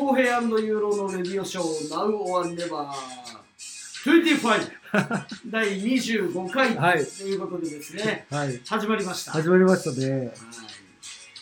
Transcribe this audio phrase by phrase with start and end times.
[0.00, 2.88] 公平ユーロのレディオショー Now or Never
[4.02, 4.70] 25
[5.50, 8.58] 第25回はいということでですね、はい。
[8.66, 9.32] 始まりました。
[9.32, 10.18] 始まりましたね。
[10.18, 10.32] はい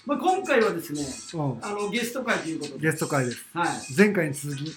[0.06, 1.02] まあ、今回はですね、
[1.34, 1.58] うん。
[1.64, 3.46] あのゲスト会ということで、ゲスト会です。
[3.54, 4.76] はい、前回に続き、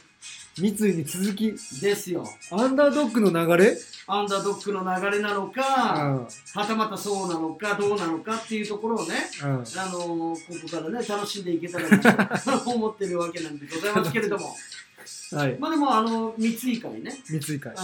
[0.57, 1.51] 三井に続き、
[1.81, 2.27] ですよ。
[2.51, 3.77] アンダードッグの流れ？
[4.07, 5.61] アンダードッグの流れなのうか、
[6.09, 6.25] ん。
[6.25, 9.49] はたまたそうなのか、どうなのかっていうところをね、うん。
[9.49, 14.53] あのーここからね、楽しんでいけたらなと 思ってるわけなんでございますけれども、
[15.33, 15.57] はい。
[15.57, 17.73] まあでも、あの、三井会ね、三井会。
[17.73, 17.75] う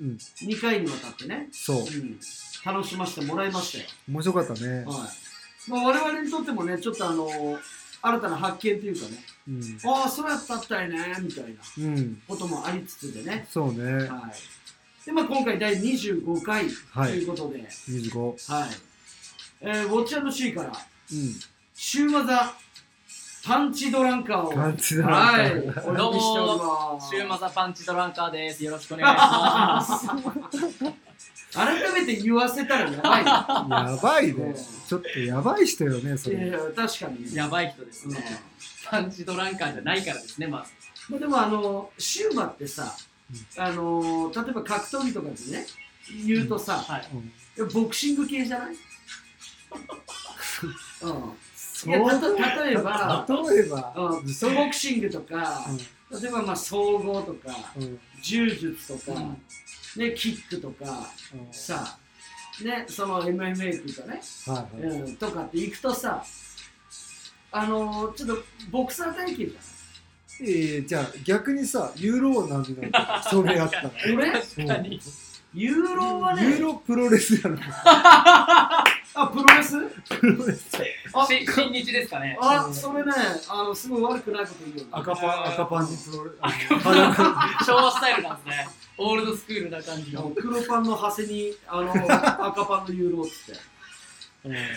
[0.00, 0.08] うん。
[0.14, 1.76] ん、2回にわたってね、そう。
[1.78, 2.18] うん、
[2.64, 3.84] 楽しませてもらいましたよ。
[4.10, 4.84] 面白かったね。
[4.84, 5.08] は
[5.68, 5.70] い。
[5.70, 7.58] まあ、我々にとってもね、ちょっとあのー
[8.02, 9.90] 新たな発見というかね、うん。
[9.90, 12.22] ああ、そうやったったいね、みたいなうん。
[12.28, 14.08] こともありつつでね、そうね。
[14.08, 14.30] は
[15.04, 15.06] い。
[15.06, 18.52] で、まあ今回第25回はいということで、25。
[18.52, 18.70] はい。
[19.60, 21.34] えー、ウォッチャー C から、うん。
[21.74, 22.54] 週技
[23.46, 25.12] パンチドランカーを、感じだな。
[25.12, 26.98] はい、お呼びどうしておりも。
[27.00, 28.64] シューマザパンチドランカーです。
[28.64, 30.08] よろしくお願いします。
[31.56, 33.26] 改めて言わせたらやばいよ。
[33.90, 34.54] やばいね。
[34.88, 36.36] ちょっとやばい人よね、それ。
[36.36, 37.34] いやいや確かに。
[37.34, 38.22] やばい人ですうんね。
[38.84, 40.72] パンチドランカーじゃないからですね、まず。
[41.10, 42.94] まあ、でもあの、シューマってさ、
[43.56, 45.66] あの例えば格闘技とかでね、
[46.26, 47.08] 言うとさ、はい。
[47.12, 48.76] うんいやボクシング系じゃない？
[51.02, 51.32] うん。
[51.56, 53.94] そいやたと例えば、例えば。
[53.96, 55.64] うん、ソボクシングとか、
[56.10, 57.82] う例えばまあ総合とか、ん。
[57.82, 57.98] うん。
[58.22, 59.42] 柔術とか、うん
[59.96, 61.98] ね、キックとか、うんさ、
[62.64, 65.00] ね、その MMA っていうかね、はいはい。
[65.00, 66.24] うん、とかって行くとさ、
[67.52, 69.52] あのちょっとボクサー体型じ
[70.38, 73.90] えー、じゃあ逆にさ、ユーロなんでなんだそれやったら。
[74.14, 75.00] 俺？
[75.54, 77.56] ユーロはね、ユーロプロレスやろ。
[77.86, 78.84] あ、
[79.32, 79.80] プロレス？
[80.20, 80.68] プロレス。
[81.14, 82.36] あし新日ですかね。
[82.38, 83.12] あ、それね、
[83.48, 84.88] あの、すごい悪くないこと言うよね。
[84.92, 86.36] 赤パン、赤パンにプロレス。
[86.42, 88.68] あ昭和スタイルなんですね。
[88.98, 90.32] オールドスクールな感じの。
[90.34, 91.92] 黒パンの長谷に、あの、
[92.46, 93.76] 赤パンのユーロっつって。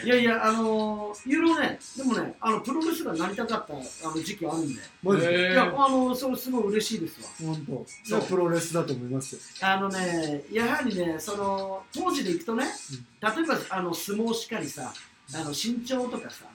[0.04, 5.52] いやいや、あのユーロね、でもね、あのプロレスラーになりたかったあの時期あるんで、マジで？
[5.52, 7.54] いや、あのそれすごい嬉しいですわ。
[7.54, 7.86] 本当。
[8.04, 9.42] じゃあプロレスだと思いますよ。
[9.62, 12.66] あのね、やはりね、その当時でいくとね、
[13.22, 14.92] 例えばあの相撲しかりさ、
[15.36, 16.46] あの身長とかさ、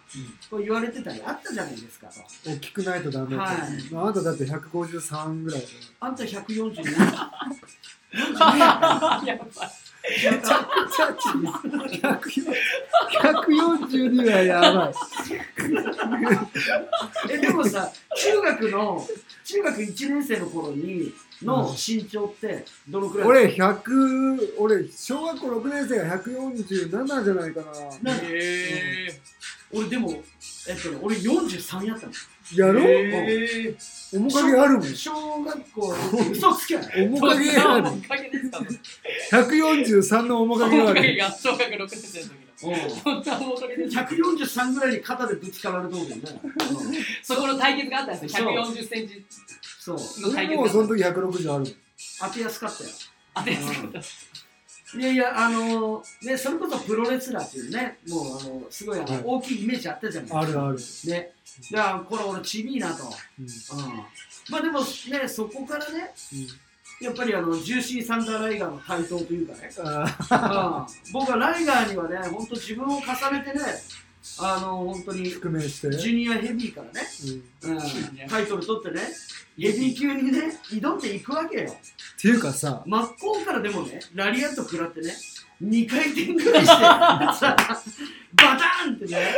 [0.51, 2.21] こう言われてたりあったじゃないですかと。
[2.51, 3.57] 大きくないとダメだはい
[3.93, 5.73] あなただって153ぐらいだよ。
[6.01, 6.75] あんた142。
[8.15, 9.51] 42やばい。
[13.23, 14.95] 142はやばい。
[17.31, 19.07] えでもさ、中学の
[19.45, 21.13] 中学1年生の頃に
[21.43, 23.29] の身長ってどのくらい？
[23.29, 27.61] 俺100、俺小学校6年生が147じゃないか
[28.03, 28.13] な。
[28.15, 29.09] なへ
[29.73, 30.23] 俺でも
[30.69, 32.13] えっとね、俺43やったの。
[32.55, 32.81] やろ？
[32.81, 34.95] へー面影あるもん。
[34.95, 35.95] 小学校
[36.31, 37.09] 嘘つけない。
[37.09, 37.89] 面影ある。
[37.89, 38.59] おかげですか
[39.33, 41.19] ？143の面影があおかげる。
[41.19, 42.45] が小学6年生の時の。
[42.91, 46.15] そんな面影ですか143ぐらいに肩でぶつかられとるもんね。
[46.17, 46.19] う
[46.93, 48.47] んそこの対決があったんですよ。
[48.47, 49.25] そう140センチ
[49.85, 49.97] そう。
[49.97, 51.77] の対決俺もうその時160ある。
[52.21, 52.91] 当てやすかったよ。
[53.35, 54.31] 当てです
[54.97, 60.41] いやいや、あのね、それこそプロレスラーっていうね、もうあのすごいあの、はい大きいイメージあったじゃないですか。
[60.41, 60.79] あるある。
[61.07, 61.33] ね。
[61.73, 63.03] だから、これ俺ちびいなと。
[63.05, 63.97] うんうん。
[64.51, 66.15] まあでもね、そこからね、
[67.01, 69.71] やっぱりあの、ジューシーサンダーライガーの台頭というかね。
[70.31, 73.03] あうん僕はライガーにはね、本当自分を重
[73.33, 73.61] ねてね、
[74.39, 75.91] あの、本当にー覆面して。
[75.91, 77.07] ジュニアヘビーからね、
[77.65, 79.03] うんタイトル取ってね、
[79.59, 81.77] ヘビー級にね、挑んでいくわけよ。
[82.21, 85.15] ていうかさ、真っ向からでもね、ラリアット食らってね、
[85.63, 87.57] 2回転ぐらいして、さ
[88.35, 89.35] バターンってね、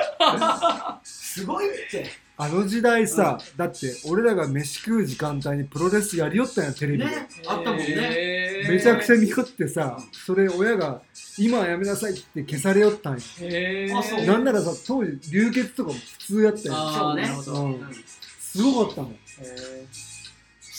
[1.05, 2.07] すごいって。
[2.39, 7.05] あの時代さ、だって俺らが飯食う時間帯にプロレスやりよったんや、テレビで。
[7.07, 8.67] ね、あったもんね。
[8.69, 11.01] めちゃくちゃ見よってさ、それ親が
[11.39, 13.21] 今はやめなさいって消されよったんよ。
[13.41, 16.75] へーあそうなんならさ、当時流血とかも普通やったよ。
[16.77, 17.95] あーそうねなるほどうんうん
[18.39, 19.17] すごかったもん。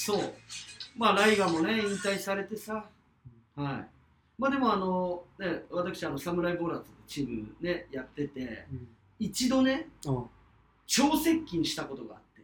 [0.07, 0.33] そう。
[0.95, 2.86] まあ、ライガーもね、引退されてさ、
[3.56, 3.88] はい。
[4.38, 8.65] まあでも、あの、ね、私、あの、サムライボーラーズのチームね、やってて、
[9.19, 10.24] 一度ね、うん
[10.89, 12.42] 超接近したことがあって、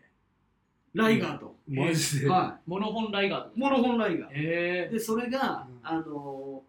[0.93, 1.55] ライガーと。
[1.65, 2.27] マジで？
[2.27, 3.51] はモノホンライガーい。
[3.55, 4.31] モノホンライガー。
[4.33, 6.61] へで、それが、うんあの、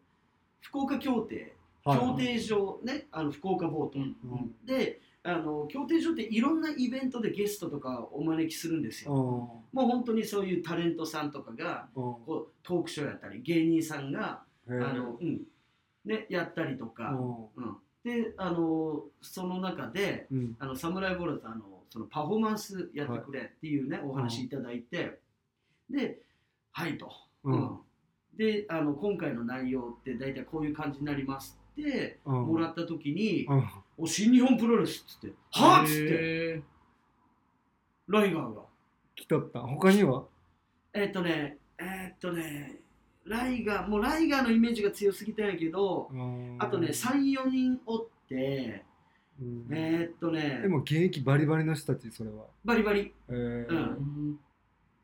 [0.61, 3.99] 福岡協定、はい協定上、ね、あの、福岡ボート。
[3.99, 9.13] うんうんで、あの、協定上っていろんなイベントでゲストとかお招きするんですよ。
[9.13, 9.19] うん。
[9.19, 12.03] もう本当にそういうタレントさんとかが、うん。
[12.27, 15.41] こうトークショーやったり芸人さんが、あのうん。
[16.05, 17.77] ね、やったりとか、ううん。
[18.05, 20.57] であのその中でんうん。
[20.59, 25.21] あのサムライボールズあのそのパフォーマンスやってくれっていうね、お話いただいて、
[25.89, 26.19] で
[26.73, 27.11] はいと、
[27.45, 27.79] うん。
[28.37, 32.43] であの今回の内容って大体こういう感じになりますってうん。
[32.43, 33.65] もらった時にうん
[33.97, 36.09] 「お新日本プロレス」っつって「はっ!」っつって。
[36.11, 36.63] へ
[38.09, 38.63] ライガーが。
[39.15, 39.61] 来とった。
[39.61, 40.25] 他には？
[40.93, 42.81] えっとねえっとね
[43.25, 46.11] ライガーもうライガーのイメージが強すぎたんやけど
[46.59, 48.85] あとね34人おって
[49.41, 49.67] うん。
[49.71, 52.45] えっとねでも現役バリバリの人たちそれは。
[52.65, 53.13] バリバリ。
[53.29, 53.69] えー。
[53.69, 54.39] うん。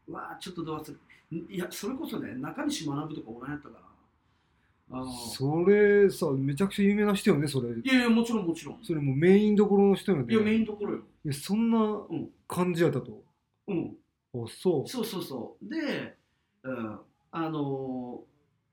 [0.08, 1.00] わあちょっとどうする。
[1.48, 3.84] いやそれこそね中西学とかおらんやったから
[5.36, 7.68] それさめちゃくちゃ有名な人よねそれ。
[7.70, 8.78] いやいやもちろんもちろん。
[8.82, 10.24] それもうメインどころの人よね。
[10.28, 10.98] いやメインどころよ。
[11.24, 13.22] いやそんなん感じやったと、
[13.68, 13.96] うん。
[14.34, 14.88] あそう。
[14.88, 15.68] そうそうそう。
[15.68, 16.16] で、
[16.64, 16.98] うん、
[17.30, 18.20] あの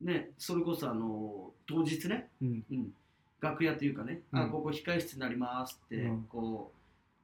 [0.04, 2.64] ーねそれこそあのー当日ね、うん。
[2.72, 2.94] うん、
[3.40, 4.52] 楽屋というかね、あうん。
[4.52, 6.24] ここ控室になりますって、うん。
[6.30, 6.72] こ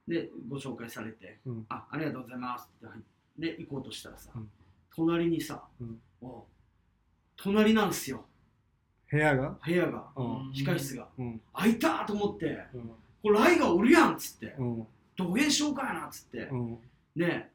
[0.06, 1.66] うでご紹介されて、うん。
[1.68, 2.86] あありがとうございますって。
[2.86, 2.98] はい
[3.36, 4.48] で行こうとしたらさ、うん。
[4.94, 5.98] 隣にさ、うん。
[6.22, 6.44] お
[7.36, 8.24] 隣なんすよ
[9.14, 9.56] 部屋が？
[9.64, 10.50] 部屋がうん。
[10.50, 11.40] 控室が、うん。
[11.52, 12.90] 開いたと思ってうん。
[13.22, 14.86] これライがおるやんっつってうん。
[15.16, 16.78] どげんしようかやなっつって、うん。
[17.14, 17.50] ね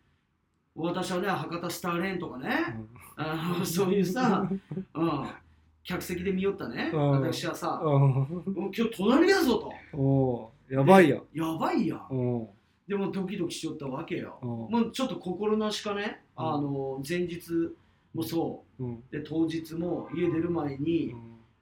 [0.76, 2.50] 私はね博多スターレーンとかね、
[3.18, 3.24] うん。
[3.24, 4.50] あのそういうさ、
[4.94, 5.30] うん、
[5.84, 7.12] 客席で見よったね、うん。
[7.22, 7.92] 私はさ、うん。
[7.92, 11.18] もう今日隣だぞと、おーやばいや。
[11.34, 12.48] やばいやん、うん。
[12.88, 14.48] でもドキドキしよったわけよ、うん。
[14.48, 16.48] もうちょっと心なしかね、うん。
[16.48, 17.42] あの前日
[18.14, 18.86] もそう。
[18.86, 18.94] ん。
[18.94, 21.14] う、で当日も家出る前に、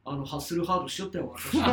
[0.10, 1.58] あのハッスルハードしよったよ、私。
[1.58, 1.62] う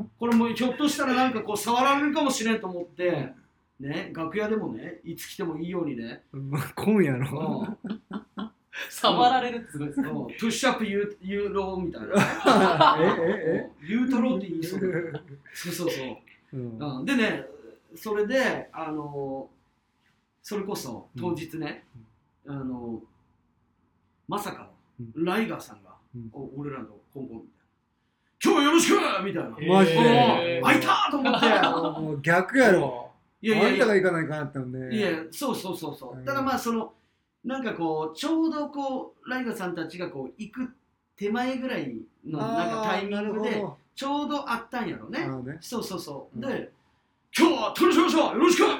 [0.00, 3.32] んこれもうひょっとしたらなんかこう触られるかもしれんと思って、
[3.80, 7.20] ね、楽屋でもね、いつ来てもいいようにね、うん今夜うん。
[7.20, 7.76] の
[8.88, 9.88] 触られるってすごい。
[9.88, 10.26] ですねうん。
[10.28, 12.96] プッシュアップユーユーローみたいな。
[13.00, 14.80] えユータローって言いそう。
[15.52, 16.04] そうそうそう。
[16.04, 16.22] え
[16.52, 16.78] えうん。
[16.78, 17.46] うん、でね、
[17.96, 19.50] それで、あの
[20.42, 21.84] それこそ当日ね、
[22.46, 23.02] あの
[24.28, 24.70] まさか
[25.14, 27.42] のライガーさんが、うんお俺らの今後みたいな。
[28.44, 29.74] 今日はよろしくみたいな。
[29.74, 31.48] マジで開いたと思って。
[32.00, 33.10] もう逆やろ
[33.40, 36.18] いやいやいやあんたが行かないかなったもんねいや、そうそうそうそう。
[36.18, 36.92] うんただまあ、その、
[37.44, 40.70] なんかこう、ちょうどこう、ライガーさんたちがこう、行く
[41.16, 41.92] 手前ぐらい
[42.24, 45.26] のなんかタイミングで、ほちょうどあったんやろね。
[45.26, 46.36] ねそうそうそう。
[46.36, 46.70] うんで、
[47.36, 48.72] 今日は取りしましょうよろしくうん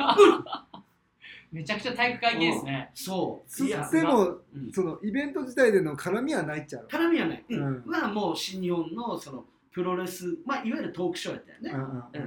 [1.53, 2.91] めちゃくちゃ体育会系ですね。
[2.95, 3.49] そう。
[3.49, 4.73] ついや、でもうん。
[4.73, 7.45] そのイベント自体での絡みはないっちゃう絡みはない。
[7.49, 7.63] うん。
[7.63, 11.85] うんまあ、もう新日本のそのプロレス、まあ、いわゆるトークショーやったよね。
[12.15, 12.23] うん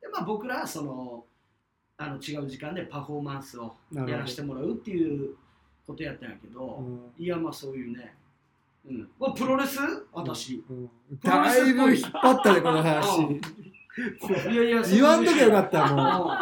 [0.00, 1.24] で、まあ、僕らはその、
[1.96, 5.34] あの違う時間でパフォーマンスをやらせてもらうっていう
[5.86, 7.12] ことやったんやけど、うん。
[7.16, 8.14] いやまあそういうね、
[8.86, 9.78] うん、まあプロレス？
[10.12, 10.90] 私、うん。
[11.22, 13.18] だいぶ引っ張ったねこの話。
[13.18, 13.40] うん。
[14.52, 16.38] いやいや言わんときゃよかったももう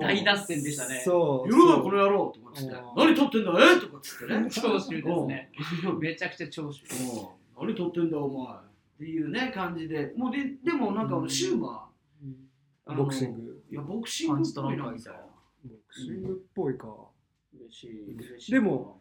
[0.00, 1.02] 大脱線でしたね。
[1.04, 1.50] そう。
[1.50, 1.68] 言う。
[1.68, 2.74] なこの野郎とかつって。
[2.74, 2.82] うん。
[2.96, 4.48] 何撮ってんだえとかつってね。
[4.50, 5.52] 長州ですね。
[5.98, 6.84] めちゃくちゃ長州。
[6.84, 7.66] うん。
[7.68, 8.56] 何撮ってんだお前。
[8.56, 8.58] っ
[8.98, 10.12] ていうね感じで。
[10.16, 13.64] もうででもなんかシューマーボクシング。
[13.70, 15.20] いやボクシングっぽいなみたいな
[15.64, 16.94] ボクシングっぽいか。
[17.54, 18.14] 嬉しい。
[18.14, 18.52] 嬉しい。
[18.52, 19.00] でも、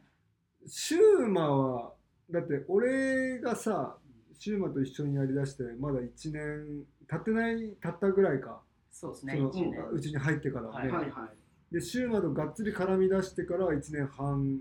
[0.65, 1.93] シューマは
[2.29, 3.97] だって俺がさ
[4.37, 9.39] シューマと一緒にやりだしてまだ1年経ってない経ったぐらいかそうですね。
[9.91, 10.69] うちに入ってから。
[10.69, 10.87] ね、はい。
[10.89, 11.29] はいは
[11.71, 11.73] い。
[11.73, 14.59] でシューマとがっつり絡み出してから1年半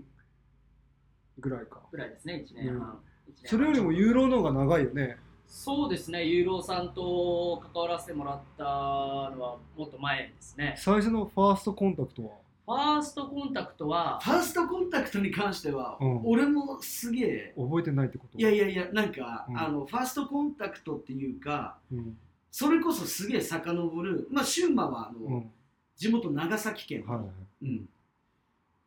[1.39, 1.81] ぐらいか。
[1.91, 2.43] ぐらいですね。
[2.45, 2.99] 一年半。
[3.27, 3.49] 一年半。
[3.49, 5.17] それよりもユーロの方が長いよね。
[5.47, 6.25] そうですね。
[6.25, 10.75] ユーロさんと関わらせてもらったのはもっと前ですね。
[10.77, 12.29] 最初のファーストコンタクトは？
[12.67, 16.21] ファーストコンタクトは、ファーストコンタクトに関しては、うん。
[16.23, 17.53] 俺もすげえ。
[17.57, 18.37] 覚えてないってこと？
[18.37, 19.57] いやいやいやなんか、うん。
[19.59, 22.15] あのファーストコンタクトっていうかうん
[22.51, 24.27] それこそすげえ遡る。
[24.31, 25.51] まあシューマはあの、うん。
[25.95, 27.17] 地元長崎県、は
[27.61, 27.89] いうん、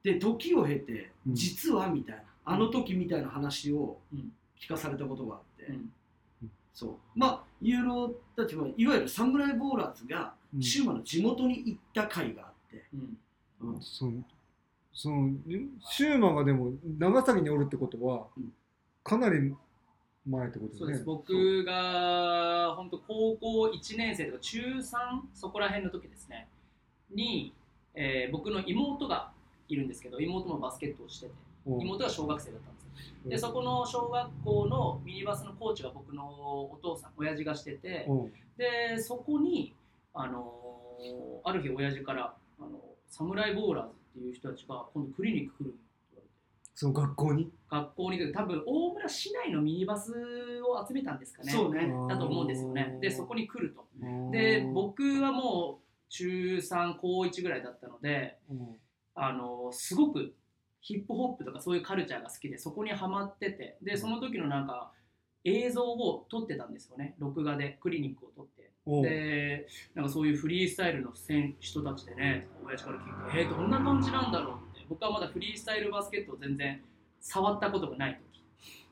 [0.02, 1.34] で時を経て、うん。
[1.34, 4.32] 実はみたいなあの時みたいな話をうん。
[4.58, 5.90] 聞かされたことがあって、うん。
[6.72, 6.94] そう。
[7.14, 10.62] まあユーロたちはいわゆるサムライボーラーズがうん。
[10.62, 13.18] シューマの地元に行った回があって、うん。
[13.74, 13.80] うん。
[13.80, 14.24] その
[14.94, 15.30] その
[15.80, 18.52] シューマがでも長崎におるってことは、うん。
[19.04, 19.54] かなり
[20.26, 20.78] 前ってことだね。
[20.78, 21.04] そうです。
[21.04, 24.82] 僕が本当高校1年生とか中3
[25.34, 26.48] そこら辺の時ですね。
[27.10, 27.52] に、
[27.94, 29.32] えー僕の妹が
[29.68, 31.32] いるんですけど妹もバスケットをしてて
[31.66, 31.76] う。
[31.78, 38.14] ん妹が小学生だったんですでそこの小学校のミニバスのコーチが僕のお父さん親父がしててう。
[38.14, 39.74] んでそこに
[40.14, 45.91] あのーある日親父からあのサムライボーラーズっていう人たちが今度クリニック来るって言われて
[46.74, 47.50] その学校に？
[47.68, 50.12] 学校に多分大村市内のミニバス
[50.62, 51.52] を集めたんですかね。
[51.52, 51.92] そうね。
[52.08, 52.98] だと思うんですよね。
[53.00, 53.86] でそこに来ると。
[54.00, 58.76] うんで僕はもう中3高1ぐらいだったのでうん。
[59.14, 60.34] あのすごく
[60.80, 63.76] ヒップホップとかそういうカルチャーが好きでそこにはまってて。
[63.82, 64.92] でその時のなんか
[65.44, 67.14] 映像を撮ってたんですよね。
[67.18, 68.62] 録画でクリニックを撮って。
[68.84, 76.82] でなんかそういうフリースタイルの選人たちでね親父から聞いてえー、どんな感じなんだろう僕はまだフリースタイルバスケットを全然
[77.18, 78.42] 触ったことがない時。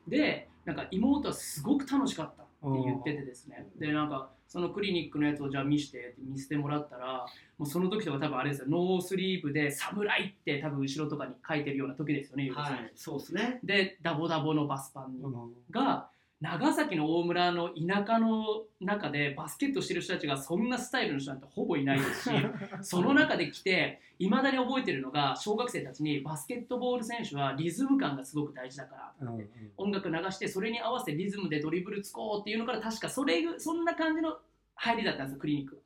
[0.07, 3.67] でなんか妹はすごく楽しかったって言っててですね。
[3.77, 7.27] でなんかそのクリニックのやつをじゃあ見してって見せてもらったら
[7.59, 8.65] もうその時とか多分あれですよ。
[8.67, 13.59] ノースリーブで「侍」って多分後ろとかに書いてるような時ですよね、はいそうですね。
[13.63, 15.21] でダボダボのバスパン
[15.69, 16.09] が
[16.41, 22.35] 長崎の大村の田舎の中でバスケットしてる人たちがそんなスタイルの人なんてほぼいないですし
[22.81, 29.49] その中で来ていまだに覚えてるのが小学生たちにバスケットボール選手はリズム感がすごく大事だからうんうん。
[29.77, 34.39] 音楽流してそれに合わせてリズムでドリブルつこうっていうのから確かそれそんな感じの
[34.83, 35.79] 入りだったんですよクリニック。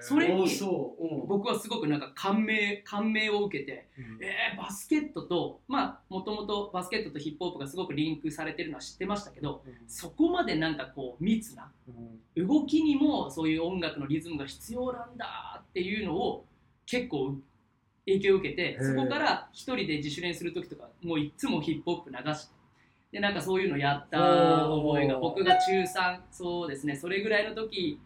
[0.00, 0.60] それに
[1.26, 4.22] 僕はすごくなんか感銘感銘を受けてうん。
[4.22, 11.72] えー、バスケットとまあもともとバスケットとヒップホップがすごくリンクされてるのは知ってましたけどそこまでなんかこう密な
[12.36, 12.46] うん。
[12.46, 16.44] 動きにもそういう音楽のリズムが必要なんだっていうのを
[16.84, 17.36] 結構
[18.04, 22.54] 影響を受けてそこから一人で自主練する時とかもういっつもヒップホップ流して
[23.12, 28.00] でなんかそういうのやった覚えが僕が中3そうですねそれぐらいの時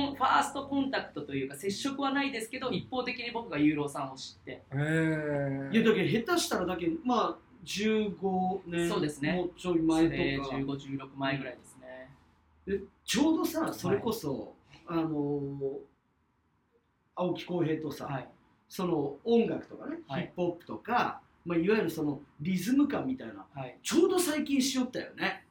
[0.00, 4.50] ファーストコンタクトというか接触はないですけど一方的に僕がユーロさんを知って。
[4.50, 9.32] へえいやだけど下手したらだけどまあ15年そうですね。
[9.34, 12.10] もうちょい前とでか1516前ぐらいですね。
[12.66, 14.54] でちょうどさそれこそ、
[14.86, 15.92] あのー
[17.14, 18.28] 青木浩平とさ、はい。
[18.68, 20.22] その音楽とかね、はい。
[20.22, 23.78] ヒップホップとか、まあ、いわゆるそのリズム感みたいなはい。
[23.82, 25.41] ちょうど最近しよったよね、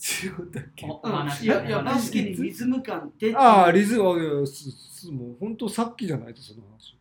[0.00, 6.96] 違ったっけいやいやバスケにリズム感ってああリズムあいやすすもう本当さっきじゃないとその話。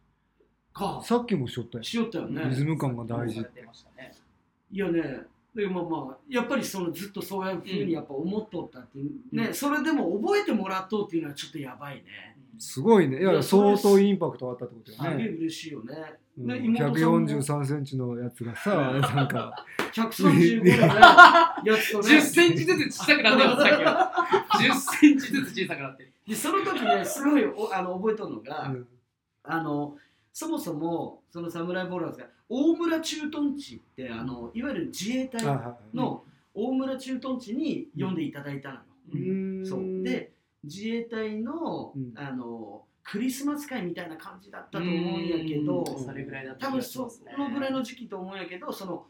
[0.73, 1.01] か。
[1.03, 2.43] さっきもしよったよしよったよね。
[2.49, 4.13] リズム感が大事されてましたね。
[4.71, 5.21] いやね
[5.55, 9.53] でまあまあやっぱりそのずっとそういうふうにやっぱ思っとったっていう、ね、うん。
[9.53, 13.21] それでも覚えてもらっとうっていうのはちょっとやばいね、すごいね。
[13.21, 15.95] いや相当インパクトあったってことよね、すげえ嬉しいよね、
[16.37, 16.47] うん。
[16.47, 17.27] ね妹さんも。
[17.27, 18.75] 143センチのやつがさ
[19.15, 19.65] なんか。
[19.93, 22.17] 135のねやつとね。
[22.17, 24.11] 10センチずつ小さくなってますさっきは
[24.53, 26.11] 10センチずつ小さくなってる。
[26.27, 28.87] でその時ねすごいおあの覚えとるのが、うん。
[29.43, 29.97] あの
[30.33, 35.41] そもそもそのサムライボールなんですが大村駐屯地ってあのいわゆる自衛隊
[35.93, 38.75] の大村駐屯地に呼んでいただいたの。
[38.75, 38.81] よ、
[39.13, 39.65] うーん。
[39.65, 40.03] そう。
[40.03, 42.11] で自衛隊の,、うん。
[42.15, 46.05] あのクリスマス会みたいな感じだったと思うんやけどうん。
[46.05, 49.05] それぐらいだった気多分そのぐらいの時期と思うんやけどその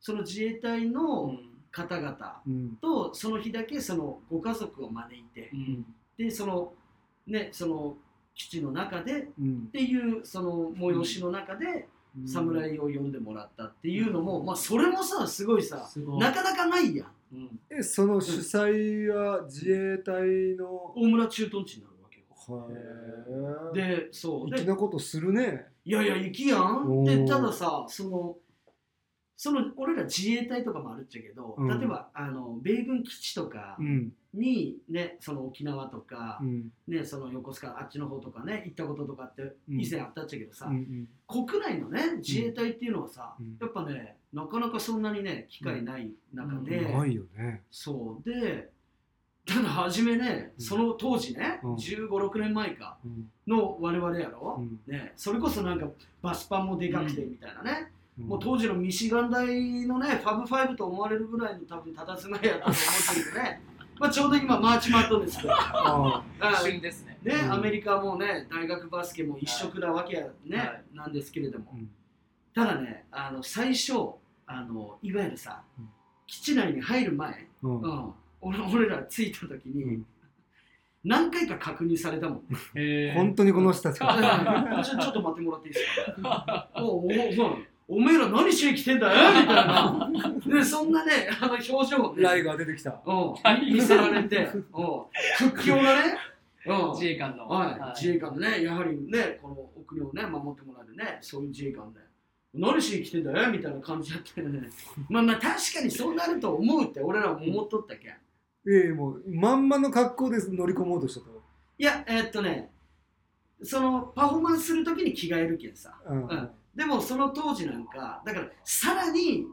[0.00, 1.38] その自衛隊うのん。
[1.70, 2.76] 方々うん。
[2.80, 5.86] とその日だけそのご家族を招いてうん。
[6.16, 6.72] でその
[7.26, 7.96] ねその
[8.34, 9.66] 基地の中でっうん。
[9.68, 11.88] ていうその催しの中で
[12.18, 12.28] うん。
[12.28, 16.18] 侍を呼んでもらったっていうのも、まあそれもさすごいさすごい。
[16.18, 17.06] なかなかないやん
[17.70, 22.68] えその主催は自衛隊の、大村駐屯地になるわけよ。
[22.70, 24.50] へえでそう。
[24.50, 25.66] で粋なことするね。
[25.84, 27.04] いやいや行きやん。
[27.04, 28.36] でたださその
[29.40, 31.78] その俺ら自衛隊とかもあるっちゃけど、うん。
[31.78, 34.12] 例えばあの米軍基地とかうん。
[34.34, 36.72] にねその沖縄とかう、ん。
[36.88, 39.80] ねその横須賀あっちの方とかね行ったこととかってうん。
[39.80, 43.56] 以前あったっちゃけどさ、うん国内のね自衛隊っていうのはさ、うん。
[43.60, 46.98] やっぱねなかなかそんなにね機会ない中で、うん。
[46.98, 47.62] ないよね。
[47.70, 48.28] そう。
[48.28, 48.70] で
[49.46, 50.64] ただ初めねうん。
[50.64, 51.74] その当時ね、うん。
[51.76, 53.30] 1 5 6年前かうん。
[53.46, 54.80] の我々やろ、うん。
[54.92, 55.86] ね、それこそなんか
[56.20, 58.26] バスパンもでかくてみたいなね、うん。
[58.26, 59.46] もう当時のミシガン大
[59.86, 63.62] のねファブファイブと思われるぐらいの多分佇まいやったと思ってるけどね。
[63.98, 67.18] まあちょうど今 March Mad ですけどああ一瞬ですね。
[67.22, 67.52] ね、うん。
[67.52, 70.84] アメリカもね大学バスケも一色なわけやね、はい。
[70.94, 71.90] なんですけれども、うん。
[72.54, 73.92] ただねあの最初
[74.46, 75.88] あのいわゆるさ、うん。
[76.26, 77.80] 基地内に入る前、うん。
[77.80, 80.06] うん、俺俺ら着いた時に、うん。
[81.04, 82.42] 何回か確認されたもん。
[82.74, 84.14] ね本当にこの人たちか。
[84.84, 86.68] ちょちょっと待ってもらっていいですか？
[86.76, 87.10] おおお
[87.90, 90.10] おめえら何しに来てんだよみたいな。
[90.46, 92.22] でそんなねあの表情をね。
[92.22, 93.00] ライが出てきた。
[93.06, 93.74] うん。
[93.74, 94.62] 見せられてうん。
[95.38, 96.18] 屈強なね。
[96.66, 96.90] うん。
[96.92, 97.48] 自衛官の。
[97.48, 102.00] はい、自衛官でね、やはりね、このお国をね、守ってもらえるね、そういう自衛官で。
[102.52, 104.68] 何しに来てんだよみたいな感じだったよね。
[105.08, 108.10] まあまあ、確かにそうなると思うって、俺らも思っとったけん。
[108.10, 111.26] ええもうまんまの格好で乗り込もうとしたと。
[111.78, 112.70] いや、えーっとね、
[113.62, 115.94] そのパフォーマンスするときに着替えるけんさ。
[116.06, 116.26] うん。
[116.26, 119.48] うんでも、その当時なんか、だから、さらに、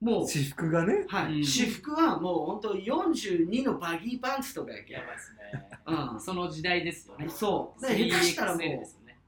[0.00, 1.06] もう、私服がね。
[1.08, 1.32] はい。
[1.32, 1.44] うん。
[1.44, 5.68] 私服はもう本当42のバギーパンツとかやけやばいですね。
[5.86, 7.28] う んその時代ですよね。
[7.28, 7.82] そう。
[7.84, 9.18] で下手したらも 3XL ですよね。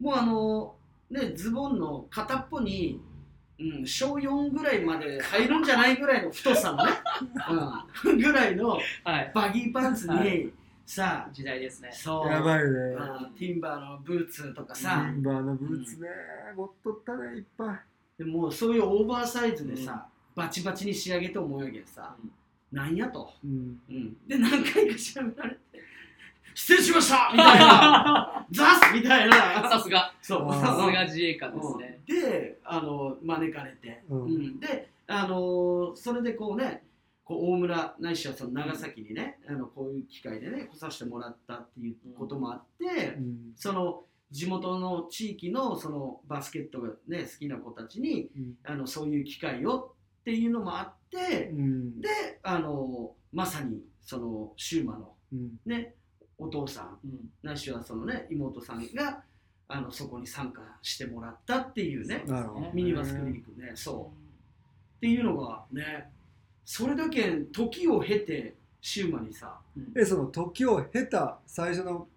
[0.00, 0.74] うもうあの
[1.08, 3.00] ねズボンの片っぽに、
[3.60, 6.92] うん、小4ぐらいまで入るんじゃないぐらいの太さのね、
[8.04, 9.30] うん、ぐらいのはい。
[9.32, 10.52] バギーパンツに、はい
[10.86, 11.90] さ時代ですね。
[11.92, 12.30] そう。
[12.30, 12.64] やばいね。
[12.64, 16.08] うんティンバーのブーツとかさ、メンバーのブーツね。
[16.56, 17.78] 持っとったねいっぱい。
[18.18, 22.30] でもうそういうオーバーサイズでさ、バチバチに仕上げて思うやけどさ、うん。
[22.76, 23.80] なんやと、うん。
[23.90, 25.60] うん、で何回か調べられて
[26.54, 28.46] 失礼しましたみたいな。
[28.50, 29.68] ザスみたいな。
[29.68, 30.14] さすが。
[30.22, 30.52] そう。
[30.54, 32.00] さすが自衛官ですね。
[32.08, 32.20] うん。
[32.20, 34.24] であの招かれて、うん。
[34.24, 34.60] うん。
[34.60, 36.82] であのそれでこうね
[37.26, 43.36] こう大村ないしはその長崎にね、あのこういう機会でね来させてもらったっていうこともあって、うん。
[43.56, 48.54] その地元の地域のそのバスケットがね好きな子たちにうん。
[48.64, 52.00] あのそういう機会をっていうのもあって、うん。
[52.00, 52.08] で
[52.44, 55.58] あのまさにそのシューマのうん。
[55.66, 55.94] ね
[56.38, 57.30] お父さんうん。
[57.42, 59.24] ないしはそのね妹さんが
[59.66, 62.22] あのそこに参加してもらったっていうね。
[62.72, 64.16] ミニバスクリニックねそう。
[64.98, 66.12] っていうのがね
[66.66, 69.58] それだけ時を経てシューマにさ
[69.96, 72.08] えその時を経た最初の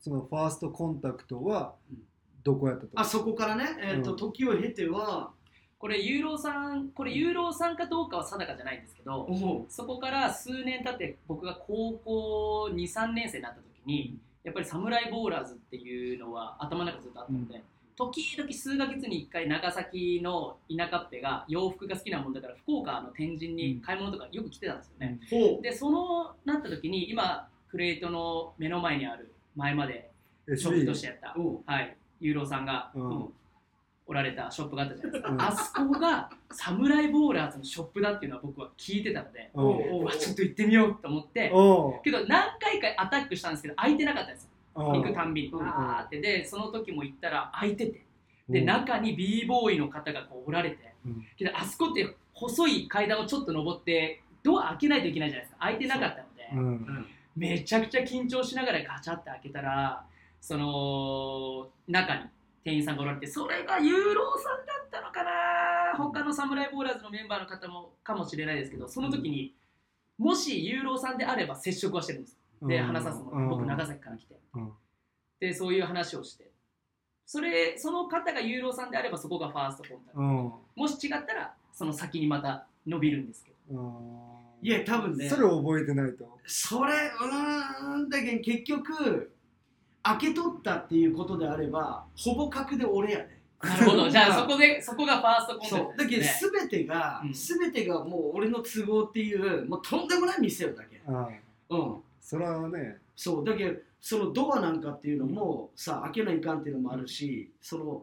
[0.00, 1.98] そのファーストコンタクトはうん。
[2.42, 4.16] どこやったとあそこからね、えーとうん。
[4.16, 5.30] 時を経ては
[5.78, 9.66] これユーロさんこれユーロさんかどうかは定かじゃないんですけどおう。
[9.68, 17.62] そこから数年経って僕が高校23年生になった時にやっぱりサムライボーラーズっていうのは頭の中ずっとあったので、
[17.96, 25.62] 時々数ヶ月に1回長崎の田舎っぺが洋服が好きなもんだから福岡の天神に買い物とかよく来てたんですよね、ほう。
[25.62, 30.10] でそのなった時に今クレートの目の前にある前まで
[30.46, 31.34] ショップとしてやった、
[31.72, 33.28] はい、ユーロさんが、うんうん。
[34.08, 35.42] おられたショップがあったじゃないですか、うん。
[35.42, 41.50] あそこがサムライボーラーズのショップだっていうのは僕は聞いてたので、ちょっと行ってみようと思って
[42.04, 44.50] けど何回かアタックしたんですけど空いてなかったんですよ
[44.84, 46.20] 行くたんびにーって。
[46.20, 48.04] でその時も行ったら空いてて。
[48.48, 48.66] でうん。
[48.66, 50.92] 中に b ボーイの方がこうおられて。
[51.04, 51.26] うん。
[51.36, 55.64] けどあそこって細い階段をちょっと登ってドア開けないといけないじゃないですか。
[55.64, 56.58] 開いてなかったので、うん。
[56.58, 60.02] うんめちゃくちゃ緊張しながらガチャって開けたら
[60.40, 62.22] その中に
[62.64, 65.30] 店員さんがおられてそれがユーローさんだったのかな。
[65.98, 69.54] 他のサムライボーラーズのメンバーの方もかもしれないですけどその時に
[70.18, 74.38] もしユーローさんであれば接触はしてるんですで話させてもらって僕長崎から来て。
[74.54, 74.72] うん。
[75.40, 76.50] でそういう話をして。
[77.26, 80.20] それその方がユーローさんであればそこがファーストコンタクト。
[80.20, 80.52] うん。
[80.76, 83.80] もし違ったらその先にまた伸びるんですけど。
[83.80, 84.66] うん。
[84.66, 85.28] いや多分ね。
[85.28, 86.38] それを覚えてないと。
[86.46, 89.32] それうーんだけど結局
[90.02, 94.08] 開け取ったっていうことであればほぼ確で俺やねなるほど。
[94.10, 95.96] じゃあそこでそこがファーストコンタそう。
[95.96, 97.32] だけどクトですね全てが、うん。
[97.32, 101.02] 全てがもう俺の都合っていうもうとんでもない店よだけ。
[101.06, 101.28] ああ
[101.68, 108.02] うんそれはねそうだけどそのドアなんかっていうのもさ開けないかんっていうのもあるしその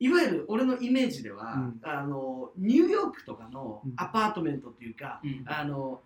[0.00, 1.80] いわゆる俺のイメージでは、うん。
[1.84, 3.92] あのニューヨークとかのうん。
[3.96, 5.44] アパートメントっていうか、うん。
[5.46, 6.00] あの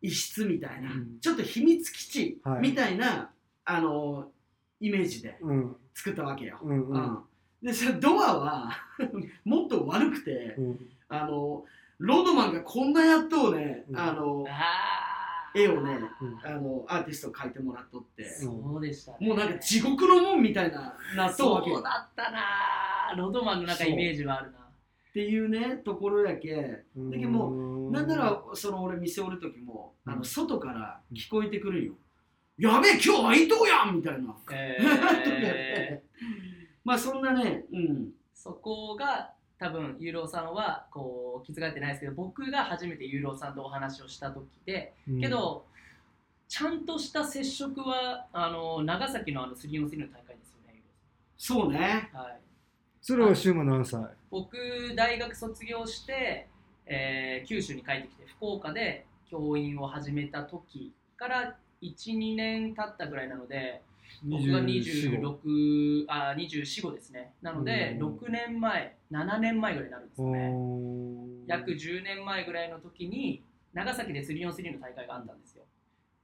[0.00, 1.18] 一室みたいな、うん。
[1.20, 2.60] ちょっと秘密基地はい。
[2.62, 3.30] みたいな、
[3.66, 4.30] あの
[4.80, 5.76] イメージでうん。
[5.94, 6.60] 作ったわけよ。
[6.62, 7.18] うんううんん。
[7.62, 8.70] でそのドアは
[9.44, 10.78] もっと悪くて、うん。
[11.10, 11.66] あの
[11.98, 13.98] ロードマンがこんなやっとうね、うん。
[13.98, 14.99] あのあー
[15.54, 16.38] 絵をねうん。
[16.44, 19.18] あのアーティスト描いてもらっとって、そうでしたね。
[19.26, 21.76] もうなんか地獄の門みたいななっとうわけよ。
[21.76, 24.58] そうだったなロドマンの中イメージはあるな。
[24.58, 26.84] っていうねところやけ。
[26.96, 27.10] うん。
[27.10, 31.84] だけどもなんならその俺店おる時もあのうん外から聞こえてくるん。
[31.86, 31.94] よ、
[32.58, 36.24] やべえ今日空いとうやんみたいな、えー。
[36.84, 38.12] まあそんなねうん。
[38.34, 45.20] そこが多分ユーロさんはこう気づかれてないですけど僕が初めてユーロさんとお話をした時でうん。
[45.20, 45.66] けど、
[46.48, 50.82] ちゃんとした接触はあの長崎のあの 3on3 の大会ですよね
[51.36, 52.10] そうね。
[52.12, 52.40] はい。
[53.02, 54.00] それはシューマ何歳？
[54.30, 54.56] 僕
[54.96, 56.48] 大学卒業して、
[56.86, 63.82] えー九州に帰ってきて福岡で教員を始めた時から12年経ったぐらいなので
[64.22, 67.32] 僕が26あ24、5ですね。
[67.42, 68.16] なのでうん。
[68.16, 70.52] 6年前7年前ぐらいになるんですよね。
[71.46, 73.42] 約10年前ぐらいの時に
[73.72, 75.64] 長崎で 3on3 の大会があったんですよ。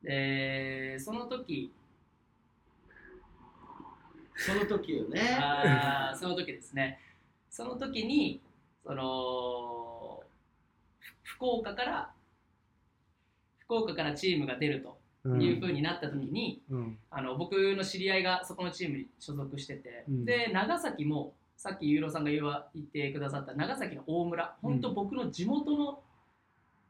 [0.02, 1.72] でその時
[4.36, 5.38] その時よね。
[5.40, 7.00] あーその時ですね。
[7.48, 8.42] その時に
[8.84, 10.22] その
[10.98, 12.10] ふ福岡から
[13.60, 15.42] 福岡からチームが出るとうん。
[15.42, 16.98] いう風になった時に、うん。
[17.10, 20.24] あの僕の知り合いがそこのチームに所属してて、うん。
[20.24, 26.00] で長崎もさっきユーロさんが言わ言ってくださった長崎の大村本当僕の地元の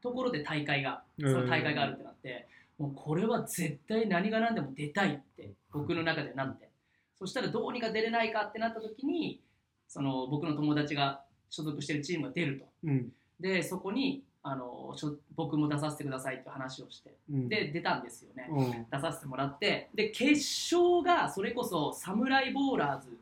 [0.01, 2.47] ところで大会が、その大会があるってなって、
[2.77, 6.69] もうこれは絶対何が何でも出たいって僕の中でなって、
[7.17, 9.39] そしたらどうにか出れないかってなった時に
[9.87, 12.65] その僕の友達が所属してるチームが出ると。
[12.83, 13.09] うん。
[13.39, 17.49] でそこにあのしょ僕も出させてくださいって話をしてうん。
[17.49, 18.85] で出たんですよね、うん。
[18.89, 20.33] 出させてもらってで決
[20.73, 23.17] 勝がそれこそサムライボーラーズ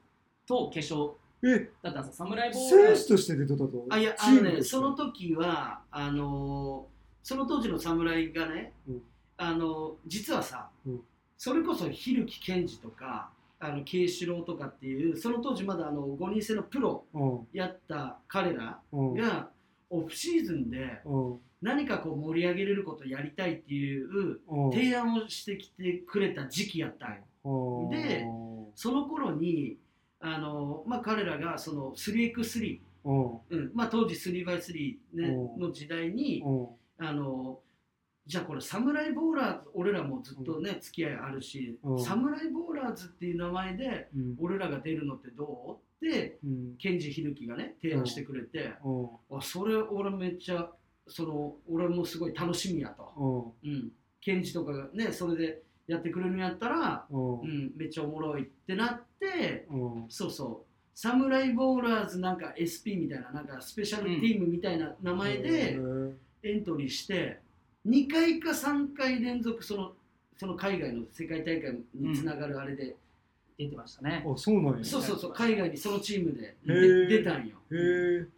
[0.47, 1.11] と決勝
[1.43, 2.25] えだったんですよ。
[2.25, 3.85] サムライボーラーズ選手として出てたと？
[3.89, 6.95] あいやあのねその時はあのー
[7.27, 9.01] その当時の侍がね、うん。
[9.37, 11.01] あのー実はさ、うん。
[11.37, 17.47] それこそ蛭木健二とかあの慶四郎とかっていうその当時まだあの5人制のプロうん。
[17.51, 19.13] やった彼らうん。
[19.15, 19.49] が
[19.97, 27.89] オフシーズンでうん何かこう盛り上げれることやりたいっていううん提案をしてきてくれた時期やったんよ。
[27.91, 28.25] で
[28.75, 29.77] その頃に
[30.19, 33.31] あの、まあ、彼らがその 3x3、うん。
[33.49, 33.71] うん。
[33.73, 35.59] まあ、当時 3x3、ねうん。
[35.59, 36.67] の時代にうん。
[36.97, 37.59] あの
[38.25, 42.03] じゃあこれサムライボーラーズ俺らもずっとね、付き合いあるし、うん。
[42.03, 44.35] サムライボーラーズっていう名前でうん。
[44.39, 45.84] 俺らが出るのってどう？
[46.01, 46.75] うん。
[46.77, 49.37] ケンジヒルキがね提案してくれて、うん。
[49.37, 50.69] あそれ俺めっちゃ
[51.07, 53.71] その俺もすごい楽しみやと、うん。
[53.71, 57.39] うん、ケンジとかがねそれでやってくれるんやったら、うん。
[57.41, 60.05] うん、めっちゃおもろいってなってうん。
[60.09, 60.75] そうそう。
[60.95, 65.77] サムライボーラーズなんか SP みたいななんかスペシャルティームみたいな名前で
[66.41, 67.39] エントリーして
[67.85, 69.91] 2回か3回連続その
[70.37, 72.95] その海外の世界大会につながるあれで、
[73.57, 74.25] 出てましたね。
[74.25, 74.83] あそうなんや。
[74.83, 76.55] そうそうそう海外にそのチームで。
[77.07, 77.57] 出たんよ。
[77.67, 77.71] っ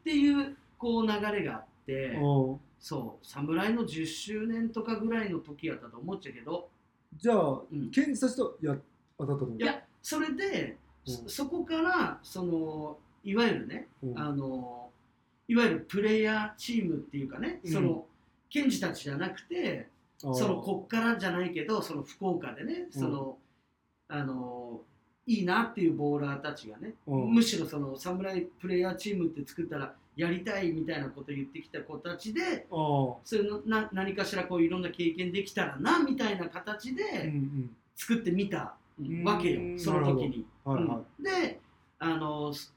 [0.04, 2.60] ていうこう流れがあってうん。
[2.80, 6.70] そう侍の10周年とかぐらいの時やったと思っちゃうけど、
[7.16, 7.90] じゃあうん。
[7.90, 8.76] ケンジたちとや
[9.18, 10.78] 当たったのいやそれで、
[11.08, 11.14] うん。
[11.14, 14.20] そそこからそのいわゆるねうん。
[14.20, 14.90] あの
[15.48, 17.72] いわゆるプレイヤーチームっていうかね、うん。
[17.72, 18.06] その
[18.50, 23.38] 検事たちじゃなくてそのこっからじゃないけどその福岡でねその、
[24.08, 24.82] あの
[25.28, 27.34] いいなっていうボーラーたちがね、うん。
[27.34, 37.76] むしろその侍プレイヤーチームって作ったらやりたいみたいなこと言ってきた子たちでそれのな何かしらこういろんな経験できたらなみたいな形うんでうん。
[37.96, 39.80] 作ってみたうんわけよ、うん。
[39.80, 40.46] その時に。
[40.64, 40.98] はいはい。
[41.20, 41.24] うん。
[41.24, 41.60] で
[42.00, 42.74] あのす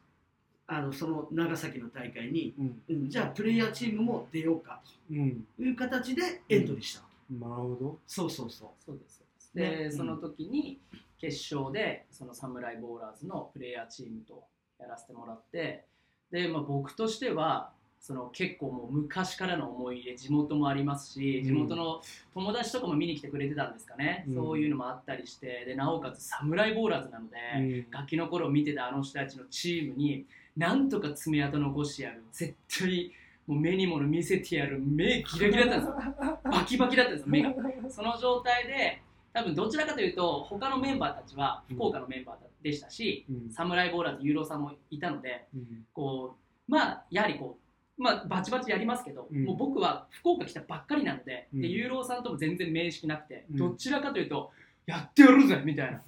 [0.67, 2.83] あのその長崎の大会に、うん。
[2.89, 5.45] うん、じゃあプレイヤーチームも出ようかうん。
[5.57, 7.99] という形でエントリーした、なるほど。
[8.07, 8.99] そうそうそそう。
[8.99, 9.23] です
[9.55, 9.81] そうです。
[9.81, 9.91] で、ね。
[9.91, 10.79] その時に
[11.21, 14.45] 決勝でそのサムライボーラーズのプレイヤーチームと
[14.79, 15.85] やらせてもらって
[16.33, 21.45] で、まあ、僕としてはその結構もう昔からの思い入れ地元もありますしうん。
[21.45, 22.01] 地元の
[22.33, 24.35] 友達とかも見に来てくれてたんですかね、うん。
[24.35, 27.91] そういうのもあったりしてでなおかつサムライボーラーズなので、うん。
[27.91, 30.25] ガキの頃見てたあの人たちのチームに
[30.57, 32.25] なんとか爪痕残してやる。
[32.33, 33.13] 絶対
[33.47, 34.81] もう目にもの見せてやる。
[34.81, 36.39] 目ギラギラだったんですよ。
[36.51, 37.27] バキバキだったんですよ。
[37.29, 37.53] 目が。
[37.91, 43.51] その状態で多分どちらかというと他のメンバーたちは福岡のメンバーでしたし、うん。
[43.51, 45.85] サムライボーラーズユーロさんもいたのでうん。
[45.93, 46.37] こ
[46.69, 47.59] うまあやはりこ
[47.99, 49.45] うまあバチバチやりますけど、うん。
[49.45, 51.61] もう僕は福岡来たばっかりなので,、うん。
[51.61, 53.57] でユーロさんとも全然面識なくて、うん。
[53.57, 54.51] どちらかというと
[54.87, 56.03] やってやるぜみたいな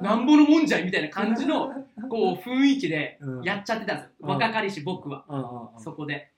[0.02, 1.72] なんぼのもんじゃいみたいな感じの
[2.10, 3.42] こう 雰囲気でうん。
[3.42, 6.28] やっちゃってたんです若かりし僕は、そこで。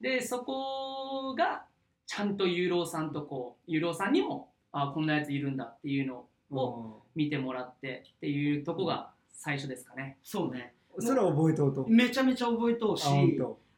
[0.00, 1.64] でそこが
[2.06, 4.50] ちゃんとユーロさんとこうユーロさんにも
[4.82, 10.18] あこんなやついるんだっていうのを見てもらってっていうとこが最初ですかね。
[10.22, 11.86] うそうねそれは覚えとうと。
[11.88, 13.06] めちゃめちゃ覚えとうし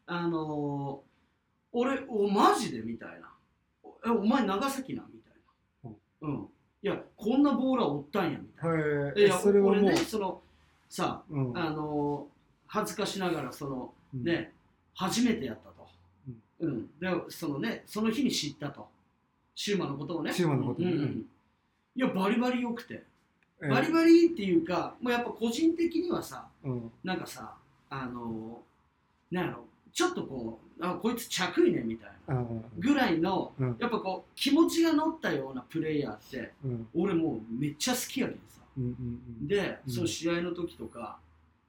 [0.07, 1.09] あのー
[1.71, 3.31] 俺おマジでみたいな。
[3.83, 5.91] おえお前長崎なみたい
[6.23, 6.29] な。
[6.29, 6.49] うん。
[6.83, 10.41] いやこんなボーラーおったんやみたいはいないやそれはもう俺ねその
[10.89, 11.59] さうん。
[11.59, 12.39] あのー
[12.71, 14.25] 恥ずかしながらそのうん。
[14.25, 14.53] ね、
[14.95, 15.87] 初めてやったと、
[16.61, 16.87] うん。
[16.99, 18.89] でそのねその日に知ったと
[19.61, 20.33] シューマのことをね。
[20.33, 20.93] シューマのことね。
[20.93, 21.27] うんうん。
[21.97, 23.03] いやバリバリ良くて。
[23.61, 23.69] ええ。
[23.69, 26.93] バリバリっていうかもうやっぱ個人的にはさうん。
[27.03, 27.55] なんかさ
[27.91, 28.63] あの
[29.33, 32.47] なんやろちょっとこうあこいつ着衣ねみたいな。
[32.79, 33.77] ぐらいのうん。
[33.81, 36.89] やっぱこう気持ちが乗ったようなプレイヤーってうん。
[36.95, 38.61] 俺もうめっちゃ好きやけんさ。
[38.77, 38.87] うんう
[39.43, 39.93] んで、うん。
[39.93, 41.19] その試合の時とか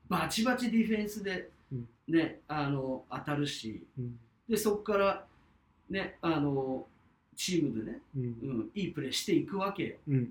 [0.07, 1.87] バチバチディフェンスで、うん。
[2.07, 3.81] ねあの当たるし。
[3.97, 4.19] うん。
[4.47, 5.25] でそこから
[5.89, 6.85] ねあの
[7.39, 8.23] チームでね、うん。
[8.23, 8.25] う
[8.63, 10.21] ん、いいプレーしていくわけよ、うんうん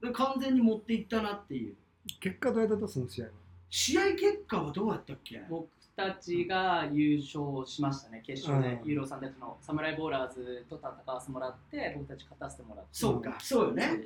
[0.00, 0.08] うん。
[0.08, 1.74] で完全に持っていったなっていう。
[2.18, 3.30] 結果どうやったとその試合は？
[3.68, 5.42] 試合結果はどうやったっけ？
[5.50, 8.80] 僕たちが優勝しましたね決勝で。
[8.82, 8.88] うん。
[8.88, 12.88] ユーロさんたちのサムライボーラーズと戦わせてもらって僕たち勝たせてもらって。
[12.92, 13.36] そうか。
[13.42, 14.02] そうよね。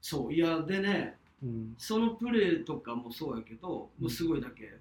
[0.00, 1.74] そういやでねうん。
[1.78, 4.72] そのプレーとかもそうやけど、もうすごいだけ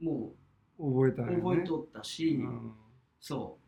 [0.00, 0.32] も
[0.78, 1.36] 覚えたよね。
[1.36, 2.72] う覚えとったし、うん。
[3.20, 3.58] そ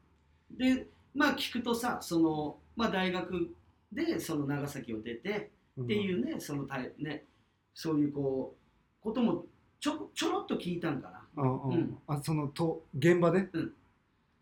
[0.55, 0.59] う。
[0.59, 3.51] でまあ聞くとさその、まあ、大学
[3.93, 7.25] でその長崎を出てっていうね、そのたいね
[7.75, 8.55] そういうこ
[9.01, 9.47] うことも
[9.81, 11.43] ちょちょろっと聞いたんかな。
[11.43, 11.73] うんうん。
[11.73, 11.99] うん。
[12.09, 13.49] あそのと現場で？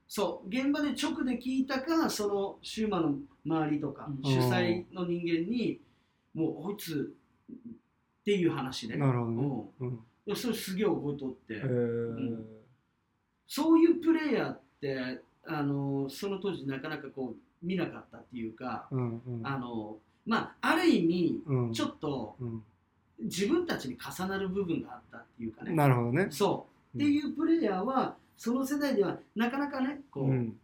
[0.09, 0.49] そう。
[0.49, 4.23] 現場で直で聞いたかそのシューマの周りとか、うん。
[4.23, 5.79] 主催の人間に
[6.33, 7.15] もうこいつ
[7.63, 9.65] っていう話で、なるほどね。
[10.27, 10.37] うん。
[10.37, 12.45] それすげえ覚えとって、えー。
[13.47, 19.47] そういうプレイヤーってあのその当時なかなかこう見なかったっていうか、うんうん。
[19.47, 21.73] あのまあある意味うん。
[21.73, 22.63] ちょっとうん。
[23.19, 25.73] 自分たちに重なる部分があったっていうかね。
[25.73, 26.29] なるほどね。
[26.31, 26.99] そう。
[26.99, 30.57] っていうプレイヤーはその世代ではなかなかねこう、うん。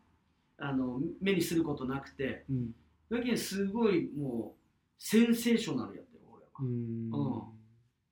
[0.58, 2.74] あの目にすることなくてうん。
[3.10, 4.60] だけどすごいもう
[4.98, 6.48] センセーショナルやったよ俺は。
[6.60, 7.10] うん。
[7.10, 7.40] うん。
[7.40, 7.44] っ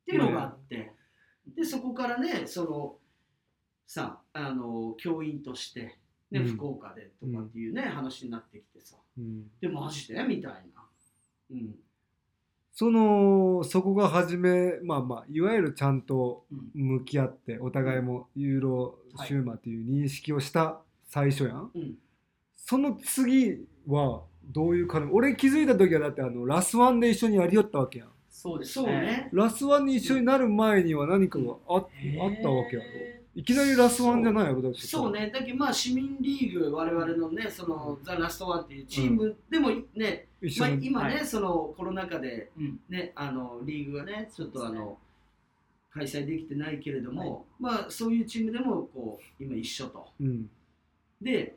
[0.06, 0.92] ていうのがあって、
[1.54, 2.96] でそこからねその
[3.86, 5.98] さあの教員として、
[6.30, 6.46] ねうん。
[6.46, 8.96] 福岡でとかっていうね、話になってきてさ。
[9.18, 9.44] うん。
[9.60, 10.22] でマジで？
[10.22, 10.82] みたいな、
[11.50, 11.74] うん、
[12.72, 16.82] そのそこが初めまあまあいわゆるちゃんとうん。
[16.82, 21.94] 向き合ってお互いもユーロはいシューマっていう認識をした最初やん、うん。
[22.54, 28.08] その次はどういう感じ俺気づいた時はだってあのラスワンで一緒にやりよったわけやん。
[28.28, 29.28] そうですね。
[29.32, 31.84] ラスワンに一緒になる前には何かがあ,、あっ
[32.40, 32.88] たわけやろ
[33.34, 35.30] いきなりラスワンじゃないやろだそうね。
[35.32, 40.26] だけどまあ市民リーグ我々のねそのザ・ラストワンっていうチームでもね、
[40.58, 41.26] まあ、今ね、はい。
[41.26, 42.80] そのコロナ禍でうん。
[42.88, 44.98] ねあのリーグがねちょっとあの、
[45.92, 47.74] 開催できてないけれども、はい。
[47.76, 50.08] まあそういうチームでもこう今一緒と。
[50.20, 50.50] うん。
[51.22, 51.54] で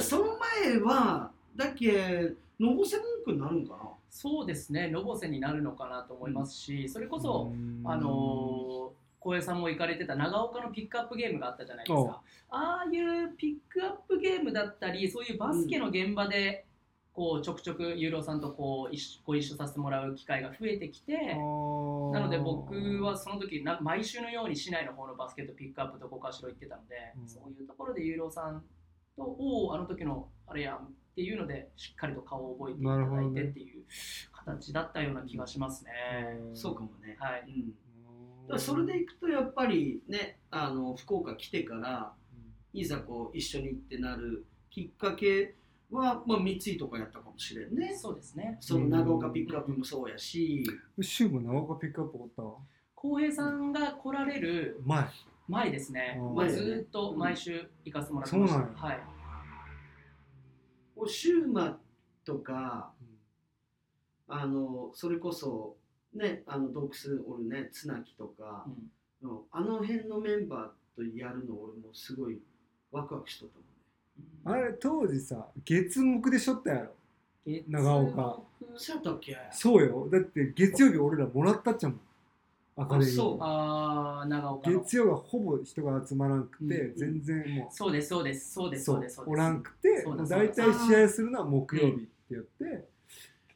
[0.00, 3.90] その前はだっけのぼせ文句になるんかな？
[4.10, 4.88] そうですね。
[4.88, 7.82] のぼせになるのかなと思いますしそれこそ、うん。
[7.84, 12.20] あのー小江さんも行かれてた長岡のピックアップゲームがあったじゃないですか。
[12.50, 16.66] ああいうピックアップゲームだったりそういうバスケの現場で、
[17.12, 27.28] こうちょくちょくユーロさんとこう一緒ご一緒させてもらう機会が増えてきてなので僕はその時な毎週のように市内の方のバスケットピックアップとこかしろ行ってたので、うん。
[27.28, 28.64] そういうところでユーロさん
[29.14, 30.80] とおおあの時のあれやんっ
[31.14, 33.84] ていうのでしっかりと顔を覚えていただいてっていう
[34.32, 35.90] 形だったような気がしますね。
[36.54, 37.16] そうかもね。
[37.18, 37.44] はい。
[37.46, 37.74] うん、
[38.48, 42.12] だそれでいくとやっぱりねあの福岡来てから
[42.72, 45.54] いざこう一緒にってなるきっかけ
[45.90, 47.94] は、まあ、三井とかやったかもしれんね。
[47.94, 48.56] そうですね。
[48.60, 50.64] その長岡ピックアップもそうやし、
[51.00, 52.42] シューも長岡ピックアップおった
[52.94, 53.72] 浩平さん。
[53.72, 55.04] が来られる前
[55.48, 56.18] 前ですね。
[56.18, 56.34] うん。
[56.34, 58.58] まあ、ずーっと毎週行かせてもらってました。
[58.58, 58.74] そうなん。
[58.74, 59.00] やはい。
[60.96, 61.78] こうシューマ
[62.24, 62.92] とか
[64.28, 65.76] あのそれこそ
[66.14, 68.72] ねあのドックスおるね綱木とかう、ん。
[68.72, 72.40] うんあの辺のメンバーとやるの俺もすごい
[72.90, 74.62] ワクワクしとったもんね。
[74.64, 76.90] あれ当時さ月木でしょったやろ？
[77.46, 78.40] 月長岡。
[78.76, 79.36] そうやったっけ？
[79.52, 80.08] そうよ。
[80.10, 82.00] だって月曜日俺らもらったっちゃもん。
[82.76, 83.14] アカデミー。
[83.14, 83.38] あそう。
[83.40, 84.80] ああ長岡の。
[84.80, 89.00] 月曜がほぼ人が集まらんくて、うん全然もそうですそうですそううですそう。
[89.00, 89.32] ですそうです。
[89.32, 92.88] おらんくて大体試合するのは木曜日って言って、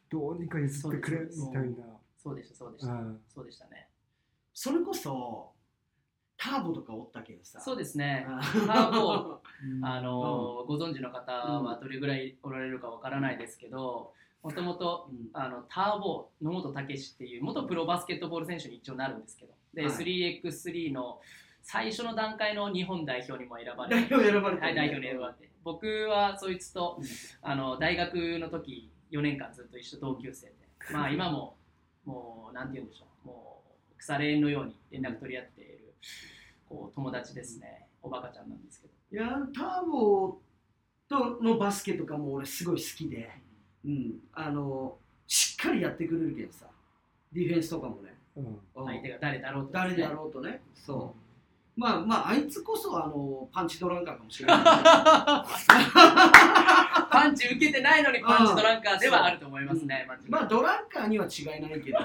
[0.09, 1.75] どうにか譲ってくれみたいな
[2.27, 3.19] そうでしたそうでしたうん。
[3.33, 3.87] そうでしたね。
[4.53, 5.51] それこそ
[6.37, 7.59] ターボとかおったけどさ。
[7.61, 8.25] そうですね。
[8.27, 9.39] あターボ
[9.81, 14.11] あのーご存知の方はどれぐらいおられるかわからないですけど
[14.43, 15.29] もともとうん。
[15.33, 19.91] あのターボ野本武史っていう元プロバスケットボール選手に一応なるんですけどで、はい。
[19.91, 21.21] 3x3 の
[21.63, 25.49] 最初の段階の日本代表にも選ばれ代表選ばれてはい、代表に選ばれて。
[25.63, 27.05] 僕はそいつとうん。
[27.41, 30.53] あの大学の時4年間ずっと一緒同級生で
[30.91, 31.55] まあ 今も
[32.07, 33.27] もうなんて言うんでしょう。
[33.27, 33.61] も
[33.93, 35.93] う腐れ縁のように連絡取り合っている
[36.69, 37.85] こう友達ですね。
[38.01, 38.93] おバカちゃんなんですけど。
[39.11, 40.39] いやターボ
[41.09, 43.29] とのバスケとかも俺すごい好きで、
[43.85, 46.65] うん、あのしっかりやってくれるけどさ。
[47.33, 48.45] ディフェンスとかもね、うん。
[48.45, 48.85] うん。
[48.85, 50.61] 相手が誰だろうと誰であうろうとね。
[50.73, 51.26] そう
[51.77, 54.57] まあまああいつこそあのパンチドランカーかもしれない、
[57.11, 61.99] パンチ受けてないのにパンチドランカーではあると思いますね間違いなくまあドランカーには違いないけど、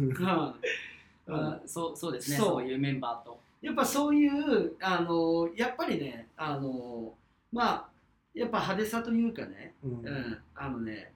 [0.00, 1.36] うん。
[1.36, 2.46] あそうそうですねそう。
[2.46, 3.38] そういうメンバーと。
[3.62, 7.14] やっぱそういうあのやっぱりねあの
[7.52, 7.88] まあ
[8.34, 9.90] やっぱ派手さというかね、うん。
[10.04, 11.12] うん、あのね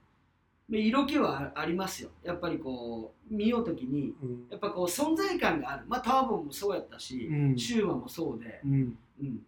[0.80, 2.10] 色気はありますよ。
[2.22, 4.46] やっぱりこう見ようときにうん。
[4.50, 5.84] やっぱこう存在感がある。
[5.88, 7.58] まあターボンもそうやったし、うん。
[7.58, 8.98] シューマもそうで、うん。
[9.20, 9.40] うん、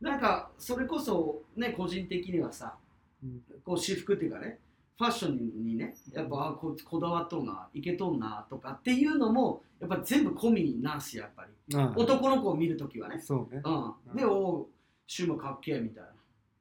[0.00, 2.74] なんかそれこそね個人的にはさ
[3.22, 3.42] うん。
[3.64, 4.58] こう私服っていうかね
[4.98, 11.76] ファッションにねやっぱあここだわっとんないけとんなとかっていうのもやっぱ全部込みなんすよやっぱり。
[11.76, 13.20] あ男の子を見るときはね。
[13.20, 13.60] そうね。
[13.64, 14.16] うん。
[14.16, 14.66] でおう
[15.06, 16.10] シューマかっけえみたいな、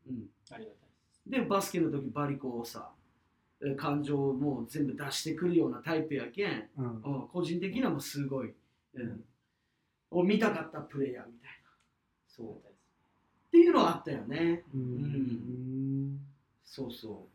[0.10, 2.95] うん、ありがたいでバスケの時バリコをさえ
[3.74, 6.86] 感情をもう全部出してくるようなタイプやけん、うん。
[6.86, 6.90] う
[7.26, 8.54] ん、個人的にはもうすごい、
[8.96, 9.24] うん、
[10.12, 11.70] を見たかったプレイヤーみたいな。
[12.28, 12.52] そうっ
[13.52, 14.64] ていうのはあったよね。
[14.74, 16.20] ううん。
[16.66, 17.26] そうそ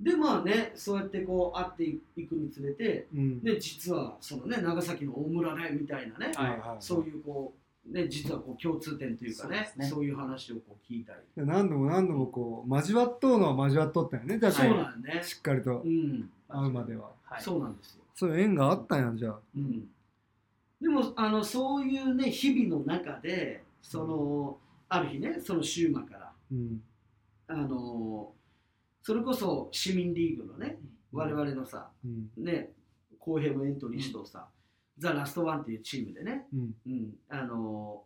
[0.00, 0.02] う。
[0.02, 3.40] でまあねそうやってこう会っていくにつれてうん。
[3.42, 6.82] で実はそのね長崎の大村ねみたいなね、はい。
[6.82, 7.60] そういうこう
[7.92, 9.86] ね実はこう共通点というかねね。
[9.86, 11.20] そういう話をこう聞いたり。
[11.36, 14.38] で何度も何度もこう交わっとうのは交わっとったよね。
[14.38, 16.30] だからしっかりとうん。
[16.48, 17.10] 会うまでは。
[17.24, 17.42] はい。
[17.42, 18.04] そうなんですよ。
[18.14, 19.38] そういう縁があったんやじゃあ。
[19.56, 19.88] うん、
[20.80, 26.82] でもあのそういうね日々の中でその、ある日ねそのシューマからうん。
[27.46, 28.32] あの
[29.02, 30.78] それこそ市民リーグのね
[31.12, 32.44] 我々のさうん。
[32.44, 32.70] ね
[33.18, 34.46] 公平もエントリーしとさ、
[34.98, 36.74] ザ・ラストワンっていうチームでね、うん。
[36.86, 38.02] うん、あの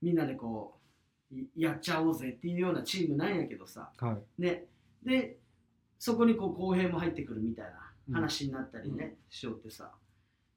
[0.00, 0.78] みんなでこ
[1.32, 3.90] ういやっちゃおうぜっていうようなチームなんやけどさ。
[3.98, 4.42] はい。
[4.42, 4.64] ね。
[5.04, 5.38] で
[5.98, 7.64] そこにこう公平も入ってくるみたい
[8.10, 9.90] な話になったりね、しよってさ。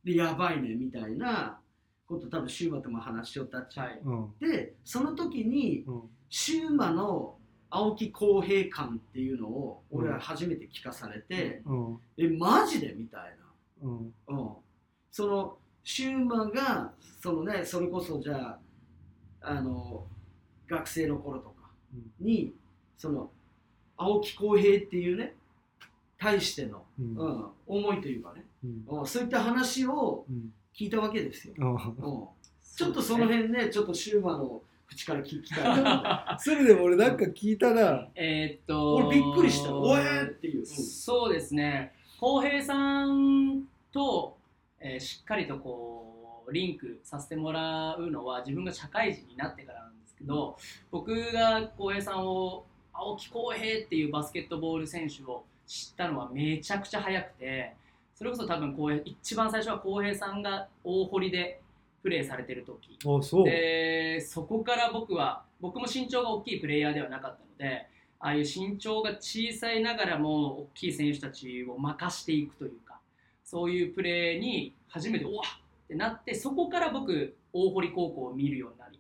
[0.03, 1.59] でやばいねみたいな
[2.05, 3.99] こと多分シューマとも話しよったっちゃい。
[4.03, 4.33] うん。
[4.39, 6.01] でその時にうん。
[6.29, 7.35] シューマの
[7.71, 11.99] 青木浩平感っていうのを俺は初めて聞かされて、うん。
[12.17, 13.35] えマジでみたい
[13.81, 14.13] うん。
[14.27, 14.49] な、うん、
[15.11, 15.57] その
[15.91, 18.59] シューマがそのねそれこそじゃあ
[19.41, 20.05] あの
[20.69, 21.55] 学生の頃とか
[22.19, 22.53] に、
[22.95, 23.31] その
[23.97, 25.33] 青木浩平っていうね
[26.19, 27.15] 対しての、うん。
[27.15, 28.99] うん、思いというかね、うん。
[28.99, 30.53] うん、そういった話をうん。
[30.77, 32.27] 聞いたわけですよ、あうん、
[32.77, 36.37] ちょっとその辺ねちょっとシューマの口から聞きたいな。
[36.39, 39.75] それでも俺なんか聞いたらえーっと俺びっくりした。
[39.75, 41.93] おえーっていう、そうですね。
[42.19, 44.38] 浩平さんと、
[44.81, 50.57] えーしっかりとこうリンクさせてもらうのは自分が社会人になってからなんですけど
[50.91, 57.73] 僕が浩平さんを青木浩平っていうバスケットボール選手を知ったのはめちゃくちゃ早くて
[58.15, 61.61] それこそ多分浩平一番最初は浩平さんが大堀で
[62.01, 62.97] プレーされてる時。
[63.05, 63.45] あそう。
[63.45, 67.87] でそこから僕は僕も身長が大きいプレイヤーではなかったので
[68.19, 72.88] ああいう身長が小さいながらも大きい選手たちを任していくというか
[73.49, 75.59] そういうプレーに初めておわっ！
[75.85, 78.99] ってなってそこから僕大堀高校を見るようになり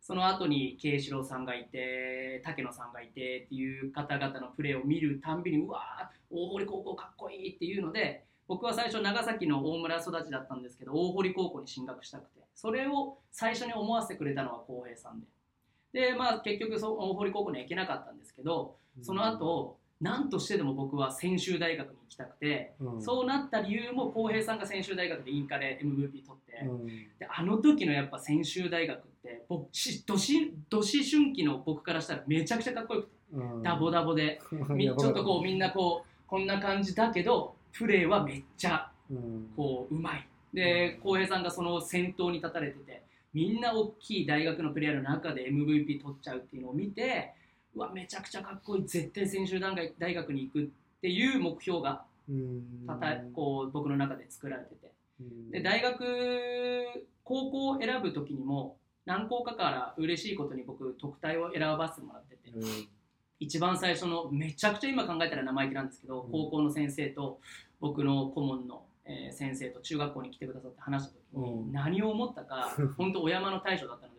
[0.00, 15.26] その後に慶四郎さんがいて竹野さんがいてっていう方々のプレーを見るたんびにうわー大堀高校かっこいいっていうので僕は最初長崎の大村育ちだったんですけど大堀高校に進学したくてそれを最初に思わせてくれたのは浩平さんで。
[15.92, 23.02] でまあ結局そう大堀高校には行けなかったんですけどその後何としてでも僕は専修大学に行きたくて、うん。
[23.02, 26.86] そうなった理由も浩平さんが専修大学でインカレ MVP 取って、うん。
[26.86, 33.62] であの時のやっぱ専修大学って僕しどしどし春季の僕からしたらめちゃくちゃかっこよくてうん。
[33.62, 39.52] ダボダボで みちょっとこうみんなこうこんな感じだけどプレーはめっちゃうん。
[39.56, 40.28] こううまい。
[40.52, 47.32] で浩平さんがその先頭に立たれててみんな大きい大学のプレイヤーの中で MVP 取っちゃうっていうのを見て
[47.74, 48.86] うわめちゃくちゃかっこいい。
[48.86, 50.66] 絶対専修大学大学に行くっ
[51.00, 52.84] ていう目標がうん。
[52.86, 54.92] たたこう僕の中で作られてて。
[55.20, 55.50] うん。
[55.50, 56.84] で大学
[57.24, 62.50] 高校を選ぶ時にも何校かから嬉しいことに僕特待を選ばせてもらってて。
[62.50, 62.88] うん。
[63.40, 66.30] 一番最初のめちゃくちゃ今考えたら生意気なんですけど、うん。
[66.30, 67.40] 高校の先生と
[67.80, 71.72] 僕の顧問の、えー先生と中学校に来てくださって話した時に、うん。
[71.72, 74.11] 何を思ったか 本当お山の大将だったの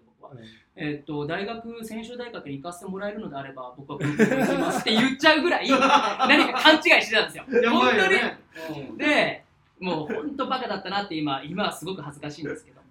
[0.75, 7.45] えーっと大学専修大学に行かせてもらえるのであれば僕はこの行きますって言っちゃうぐらい 何か勘違いしてたんですよ。
[7.71, 8.97] 本当に。
[8.97, 9.43] で
[9.79, 12.81] もう本当バカだったなって今今はすごく恥ずかしいんですけど。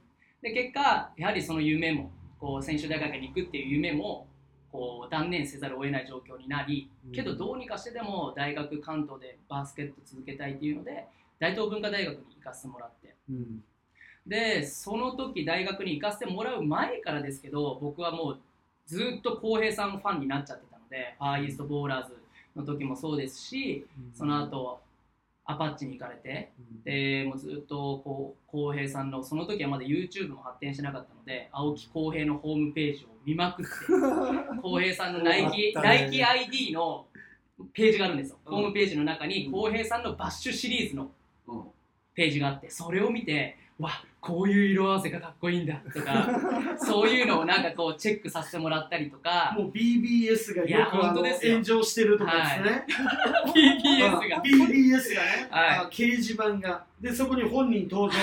[0.42, 4.26] で結果やはりその夢もこう専修大学に行くっていう夢も
[4.70, 11.06] こう断念せざるを得ない状況になりけどどうにかしてでも大学関東でバスケット続けたいっていうので
[11.38, 13.14] 大東文化大学に行かせてもらって。
[13.30, 13.64] うん
[14.26, 18.38] でその時大学に行かせてもらう前からですけど僕はもう
[18.86, 22.16] ずっと浩平さんファンになっちゃってたのでファーイーストボーラーズ
[22.54, 24.80] の時もそうですしその後
[25.44, 26.52] アパッチに行かれて
[26.84, 33.72] でもうずっとこう浩平さんのその時はまだ YouTube も発展してなかったので青木浩平のホームページを見まくって
[34.62, 35.72] 浩平さんのナイキ、ね。
[35.74, 37.06] ナイキ ID の
[37.72, 38.54] ページがあるんですよ、うん。
[38.54, 41.10] ホームページの中に浩平さんのバッシュシリーズの
[41.48, 41.62] うん。
[42.14, 43.90] ページがあってそれを見てわ
[44.22, 46.28] こういう色合わせがかっこいいんだとか
[46.78, 49.52] そういうのをなんかこうチェックさせてもらったりとか。
[49.58, 51.52] もう BBS がいやよくあの本当ですよ。
[51.54, 52.86] 炎上してるとかですね、
[53.82, 54.36] PBS が。
[54.36, 55.78] あ BBS がね、はい。
[55.78, 56.84] あ掲示板が。
[57.00, 58.16] でそこに本人登場。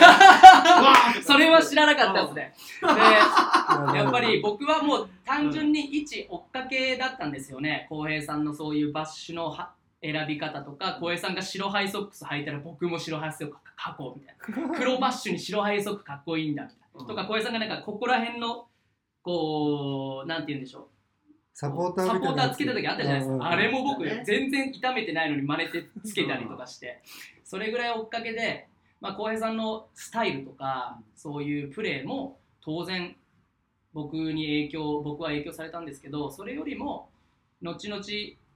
[1.22, 2.54] それは知らなかったですね。
[2.82, 7.88] でややっぱり僕はもう単純に一追っかけだったんですよね。
[7.90, 14.78] 浩平さんのそういうバッシュのは選び方とか浩平さんが白ハイソックス履いたら僕も白ハイソックス書こうみたいな。
[14.78, 17.06] 黒バッシュに白ハイソックスかっこいいんだみたいな。
[17.06, 18.68] とか浩平さんがなんかここら辺の
[19.22, 20.88] こうなんて言うんでしょう。
[21.54, 23.50] サポーターサポーターつけた時あったじゃないですか。
[23.50, 27.02] あれも僕ね全然痛めてないのに真似てつけたりとかして、
[27.44, 28.70] それぐらい追っかけで、
[29.02, 33.16] まあ、浩平さんのスタイルとか、そういうプレーも当然
[33.94, 37.10] 僕に影響、僕は影響されたんですけど、それよりも、
[37.62, 38.04] 後々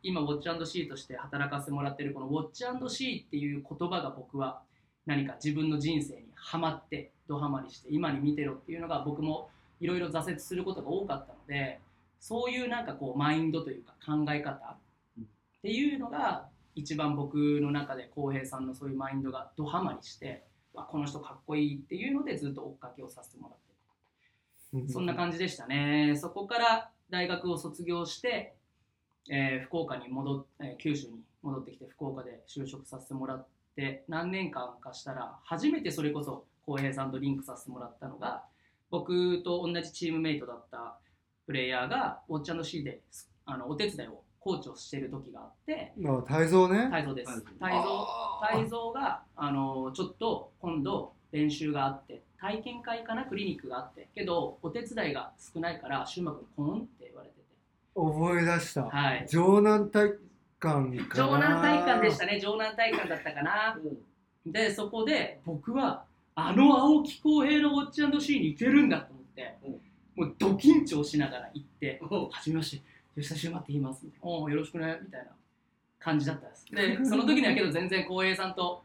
[0.04, 4.62] 今、ウォッチシーとして働かせてもらってるこのウォッチシーっていう言葉が僕は
[5.06, 9.50] 何か自分の人生にはまって、ドハマりして、今に見てろっていうのが僕も
[9.80, 11.80] いろいろ挫折することが多かったので、
[12.20, 14.78] そういうなんかこうマインドというか考え方っ
[15.62, 20.44] ていうのが一番僕の中で浩平さんのそういうマインドがドハマりして
[20.74, 23.56] この人かっこいいっていうのでずっと追っかけをさせてもら
[24.82, 26.16] ってそんな感じでしたね。
[26.16, 28.56] そこから大学を卒業して、
[29.30, 33.46] えー福岡に戻っ、えー九州に戻ってきて福岡で就職させてもらっ
[33.76, 38.44] て何年間かしたら初めてそれこそ浩平さんとリンクさせてもらったのが
[38.90, 40.98] 僕と同じチームメイトだった
[41.46, 43.02] プレイヤーがウォッチシーで
[43.46, 46.88] あのお手伝いをコーチをしてる時があってあ泰造ね。
[46.92, 47.32] 泰造です。
[47.32, 48.08] はい泰造。
[48.42, 54.08] 泰造があのちょっと今度練習があって体験会かなクリニックがあって。
[54.14, 57.03] けどお手伝いが少ないから柊馬君コンって
[57.96, 58.84] 覚え出した。
[58.86, 59.26] はい。
[59.28, 60.22] 城南体育
[60.60, 62.40] 館か城な南体育館でしたね。
[62.40, 63.80] 城南体育館だったかな。
[64.46, 64.52] うん。
[64.52, 66.04] でそこで僕は
[66.36, 69.58] あの青木浩平のウォッチシーに行けるんだと思って
[70.16, 72.30] もうド緊張しながら行ってうん。
[72.30, 72.84] はじめまして
[73.16, 74.28] 吉田修馬って言いますみたいな。
[74.28, 75.28] おおよろしくねみたいな
[76.00, 76.66] 感じだったんです。
[76.72, 78.84] で その時にはけど全然浩平さんと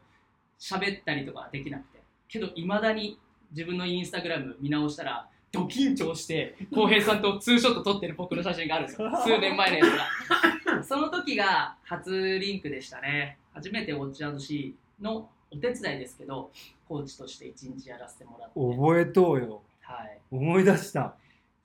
[0.59, 1.99] 喋ったりとかはできなくて。
[2.27, 3.17] けどいまだに
[3.51, 9.09] 自分のインスタグラム見直したらド緊張して浩平さんとツーショット撮ってる僕の写真があるんですよ。
[9.23, 10.83] 数年前のやつが。
[10.83, 13.37] その時が初リンクでしたね。
[13.53, 16.51] 初めてウォッチシーのお手伝いですけど
[16.87, 18.59] コーチとして一日やらせてもらって。
[18.59, 19.61] 覚えとうよ。
[19.81, 20.19] はい。
[20.31, 21.15] 思い出した。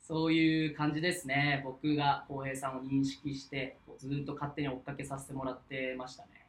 [0.01, 1.63] そういう感じですね。
[1.65, 6.44] 僕が浩平さんを認識して、こうずっと勝手に追っかけさせてもらってましたね。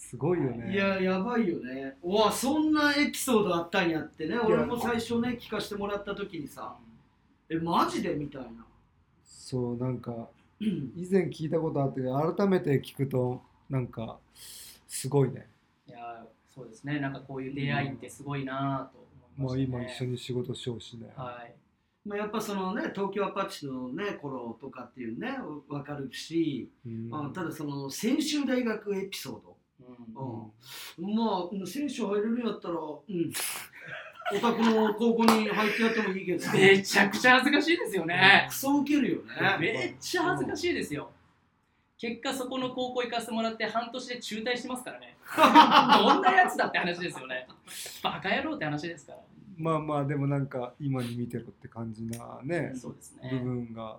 [0.00, 0.72] すごいよね。
[0.72, 1.96] いややばいよね。
[2.02, 4.36] うわそんなエピソードあったんやってね。
[4.38, 6.74] 俺も最初ね聞かせてもらった時にさ。
[7.48, 8.14] えマジで？
[8.14, 8.48] みたいな。
[9.24, 10.28] そうなんか
[10.60, 14.18] うん 以前聞いたことあったけど改めて聞くとなんか
[14.88, 15.46] すごいね。
[15.86, 16.98] いや、そうですね。
[16.98, 19.06] なんかこういう出会いってすごいなぁと
[19.38, 19.84] まあ思いました、ね。
[19.84, 21.12] 今一緒に仕事しようしね。
[21.14, 21.54] はい。
[22.08, 25.36] まあ、やっぱそのね東京アパッチのね頃とかっていうね
[25.68, 27.10] 分かるし、うん。
[27.10, 33.32] まあ、ただその専修大学エピソードうんうんまあうん選手入れるんやったら、うん、
[34.36, 38.54] お宅の高校に入ってやってもいいけどめちゃくちゃ恥ずかしいですよねク。
[38.54, 41.10] ソウケるよねめっちゃ恥ずかしいですよ。
[41.98, 45.16] 結果そこの高校行かせてもらって半年で中退してますからね。
[45.36, 47.46] どんなやつだって話ですよね。
[48.02, 49.18] バカ野郎って話ですから。
[49.58, 53.38] まあまあでもなんか今に見てろって感じなねそうです部ね。
[53.40, 53.98] 分が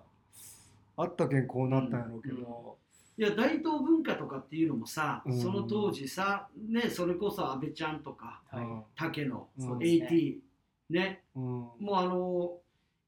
[0.96, 2.76] あったけんこうなったんやろうけど、
[3.18, 5.40] いや大東文化とかっていうのもさ、うん。
[5.40, 8.66] その当時さ、ね、それこそ安倍ちゃんとかはい。
[8.96, 9.48] 竹野、
[9.80, 10.40] AT
[10.90, 11.22] ね。
[11.34, 11.42] うん。
[11.42, 12.58] もうあの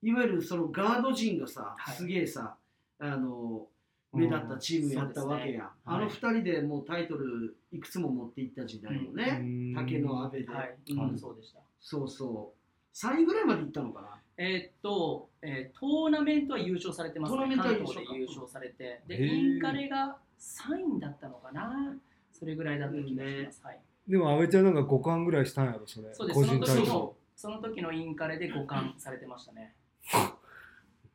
[0.02, 1.96] いわゆるそのガード陣がさ、はい。
[1.96, 2.56] すげえさ
[2.98, 3.66] あの
[4.12, 9.74] 目立ったチームやったわけや、うんあのそう二人でもうタイトルいくつも持っていった時代のね、うん。
[9.74, 10.76] 竹野阿部で、はい。
[10.90, 11.18] うん。
[11.18, 11.60] そうでした。
[11.80, 12.96] そうそう。
[12.96, 17.38] 3位ぐらいまでいったのかなえーっと、えートーナメントは優勝されてますね。
[17.38, 19.02] トーナメントは優関勝で優勝されて。
[19.06, 21.94] で、インカレが3位だったのかな。
[22.32, 23.62] それぐらいだった気がします。
[23.64, 23.80] はい。
[24.08, 29.74] でも阿部ちゃんなんか5冠ぐらいしたんやろそれそうですその時のその時のインカレで5冠されてましたね。
[30.12, 30.32] 5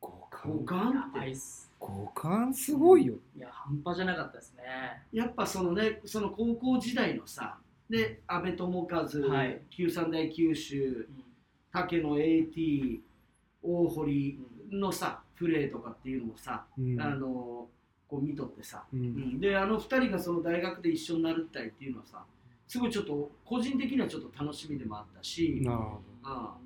[0.00, 1.70] 五冠冠やばっていっす。
[1.80, 4.62] 5冠すごいよいや、半端じゃなかったですね。
[5.12, 7.58] やっぱそのねその高校時代のさ
[7.88, 11.24] で阿部智和、はい九三大九州うん
[11.72, 13.00] 竹野 AT
[13.62, 14.38] 大堀
[14.70, 17.00] のさプレーとかっていうのもさ、うん。
[17.00, 17.68] あの
[18.08, 19.02] こう見とってさ、ううん。
[19.02, 22.24] んであの2人がその大学で一緒になるったいっていうのはさ
[22.66, 25.90] すごいちょっと個人的にはちょっと楽しみでもあったし、あ
[26.22, 26.56] あ。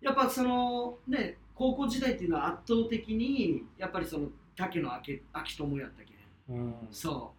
[0.00, 6.12] やっぱそのね高校時代っていうのは圧倒的にやっぱりその竹野明明友やったけ？
[6.48, 7.32] うん、そ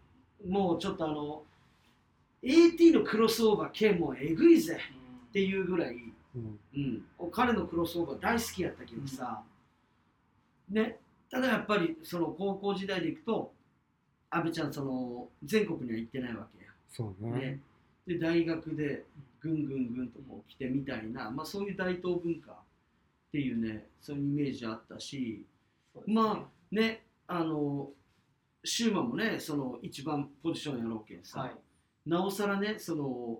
[0.46, 0.50] う。
[0.50, 1.44] もうちょっとあの
[2.44, 4.78] AT のクロスオーバー剣もえぐいぜ
[5.30, 5.98] っていうぐらい、
[6.76, 7.04] うん。
[7.20, 9.44] うん、彼のクロスオーバー大好きやったけどさ、
[10.70, 11.00] ね。
[11.30, 13.52] ただやっぱりその高校時代でいくと
[14.30, 17.40] 阿部ちゃんその全国には行ってないわけや、そうね。
[17.40, 17.60] ね、
[18.06, 19.04] で大学で
[19.42, 22.56] ぐんぐんぐんとこう来てみたいな、まあ、そういう大東文化っ
[23.32, 25.46] ていうねそういうイメージあったし
[25.96, 26.14] ね。
[26.14, 27.90] まあねあの
[28.64, 31.52] シューマンもねその一番ポジションやろうけんさ、はい。
[32.06, 33.40] なおさらねその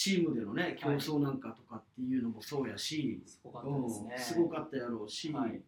[0.00, 4.14] チームでのね競争なんかとかっていうのもそうやし、すごかったですね。
[4.16, 5.60] うんすごかったやろうし、はい。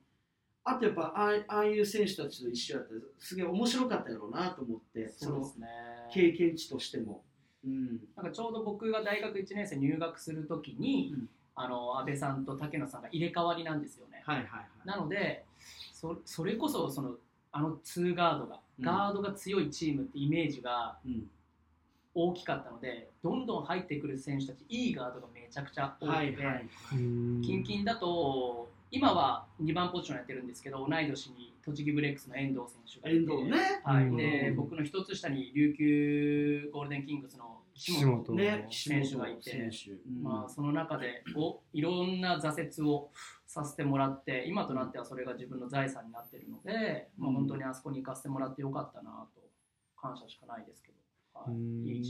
[0.65, 5.69] あとやっぱああいう選手たちと一緒やってすげえ面白かったやろうなと思ってそのそうですね。
[6.15, 7.23] 経験値としても。
[7.63, 8.01] うん。
[8.17, 11.29] なんかちょうど僕が大学1年生入学するときに、うん。
[11.55, 14.23] あの安倍さんと竹野さんが入れ替わりなんですよね。
[14.25, 14.87] はいはいはい。
[14.87, 15.45] なので
[15.93, 17.17] そそれこそその
[17.51, 18.85] あの2ガードが、うん。
[18.87, 21.31] ガードが強いチームってイメージがうん
[22.15, 27.85] 大きかったのでどんどん入ってくる選手たちいいガードがめちゃくちゃ多くて、はいはい。
[27.85, 33.81] だと今は2番ポジションやってるんですけど同い年に栃木ブレックスの遠藤選手がいて遠藤ね。
[33.85, 34.05] はい。
[34.05, 34.17] うん。
[34.17, 38.37] で僕の一つ下に琉球ゴールデンキングスの岸岸本。
[38.71, 39.71] 選手がいて
[40.21, 43.11] まあ、その中でおいろんな挫折を
[43.47, 49.41] させてもらって今となってはそれが自分の財産になってるので、まあ、うん本当にあそこに行かせてもらってよかったなと
[49.97, 50.92] 感謝しかないですけど、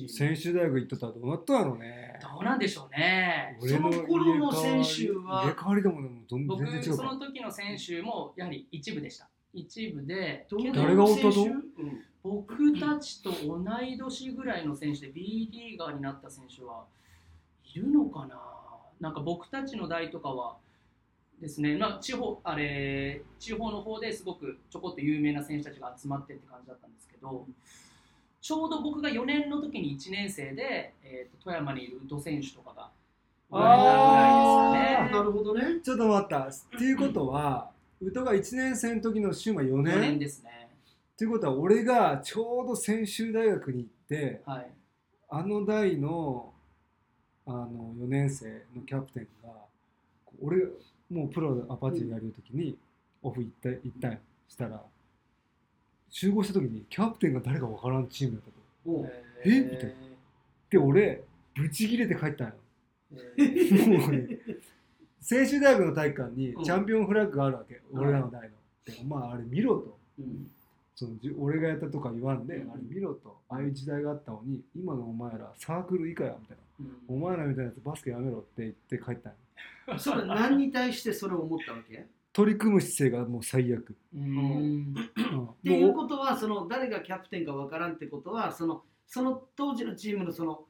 [0.08, 2.18] 選手大学行っとったらどうなったんやろうね。
[2.20, 3.56] どうなんでしょうね。
[3.60, 9.28] その頃の選手は入れ替わりでもでもどん僕全然違うかその時の選手もやはり一部でした。
[9.54, 11.32] 一部で誰がおったと？
[11.32, 12.02] 選手うん。
[12.22, 16.84] 僕たちと同い年ぐらいの選手で B リーガーになった選手は
[17.64, 18.40] いるのかな。
[19.00, 20.56] なんか僕たちの代とかは
[21.40, 27.44] ですね、まあ、地方あれ地方の方ですごくちょこっと有名な選手たちが集まってって感じだったんですけど
[28.42, 32.90] ちょうど僕が4年の時に1年生で、えーと富山にいる宇都選手とかが
[33.50, 35.18] 生まれたぐらいですかね。
[35.18, 35.80] なるほどね。
[35.82, 37.70] ちょっと待ったっていうことは
[38.00, 40.00] 宇都が1年生の時の週は4 4年？
[40.00, 40.70] 年ですね。
[41.14, 44.70] っていうことは俺がちょうど専修大学に行ってはい。
[45.30, 46.52] あの代の
[47.46, 49.50] あの4年生のキャプテンが
[50.40, 50.58] 俺
[51.10, 52.76] もうプロアパッチやる時に
[53.22, 54.10] オフ行った行った
[54.48, 54.82] したら
[56.12, 59.08] 集合した時にキャプテンが誰か分からんチームだったと。
[59.44, 59.60] え？
[59.60, 59.92] みたいな
[60.70, 61.24] で俺
[61.56, 62.54] ブチギレて帰ったんよ。
[63.38, 63.42] え？
[63.42, 64.38] ーもうね
[65.20, 68.48] 専修大学の体育館にうんチャンピオンフラッグがあるわけ、うん俺らの代の。
[68.84, 69.98] でお前あれ見ろと。
[70.18, 70.50] うん
[70.94, 73.38] その俺がやったとか言わんで、うんあれ見ろと。
[73.48, 76.62] ああいう時代があったのに、今のお前らサークル以下やみたいな。
[77.08, 79.38] お前らみたいなやつバスケやめろって言って帰ったんよ。
[79.98, 81.96] それ何に対してそれを思ったわけ？
[81.96, 82.02] っ
[82.32, 83.96] 取り組む姿勢がもう最悪。
[84.14, 84.30] うんう
[84.60, 84.94] ん
[85.64, 90.64] ていうことはその誰がキャプテンかわからんってことはそのその当時のチームのその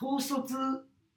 [0.00, 0.56] 統率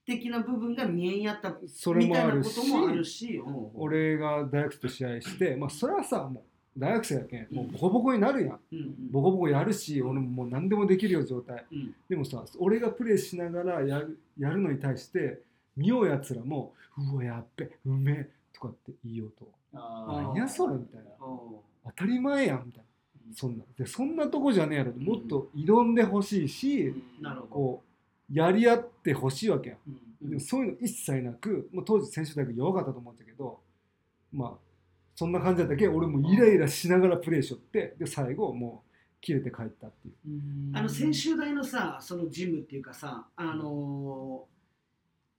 [0.05, 6.41] 的な部分が見えんやったそれもあるしともあるし、うん俺が大学生と試合して、まあそれはさ、も
[6.75, 8.59] う大学生やけん、もうボコボコになるやん。
[8.71, 11.65] うんボコボコやるし、俺ももう何でもできるよ状態。
[11.71, 15.41] うんでもさ、俺がプレーしながらやるやるのに対して、
[15.75, 16.73] 見ようやつらも、
[17.13, 19.47] うわ、やっべ、うめえとかって言いようと。
[19.73, 21.09] 何やそれみたいな。
[21.25, 22.83] お当たり前やんみたい
[23.25, 23.35] うんな。
[23.35, 23.63] そんな。
[23.77, 24.93] で、そんなとこじゃねえやろ。
[24.93, 27.83] もっと挑んでほしいし、うんなるほどこ
[28.29, 29.77] う、やり合ってほしいわけやん。
[29.87, 33.59] うんでもそういうの一切なく、もう当時選手大学弱かったと思うんだけど、
[34.31, 34.51] まあ、
[35.15, 35.87] そんな感じだったけ？
[35.87, 40.13] 俺もイライラしながらプレーしよって、で、最後もう切れて帰ったっていう。
[40.27, 44.51] うんあの専修大のさそのジムっていうかさあのー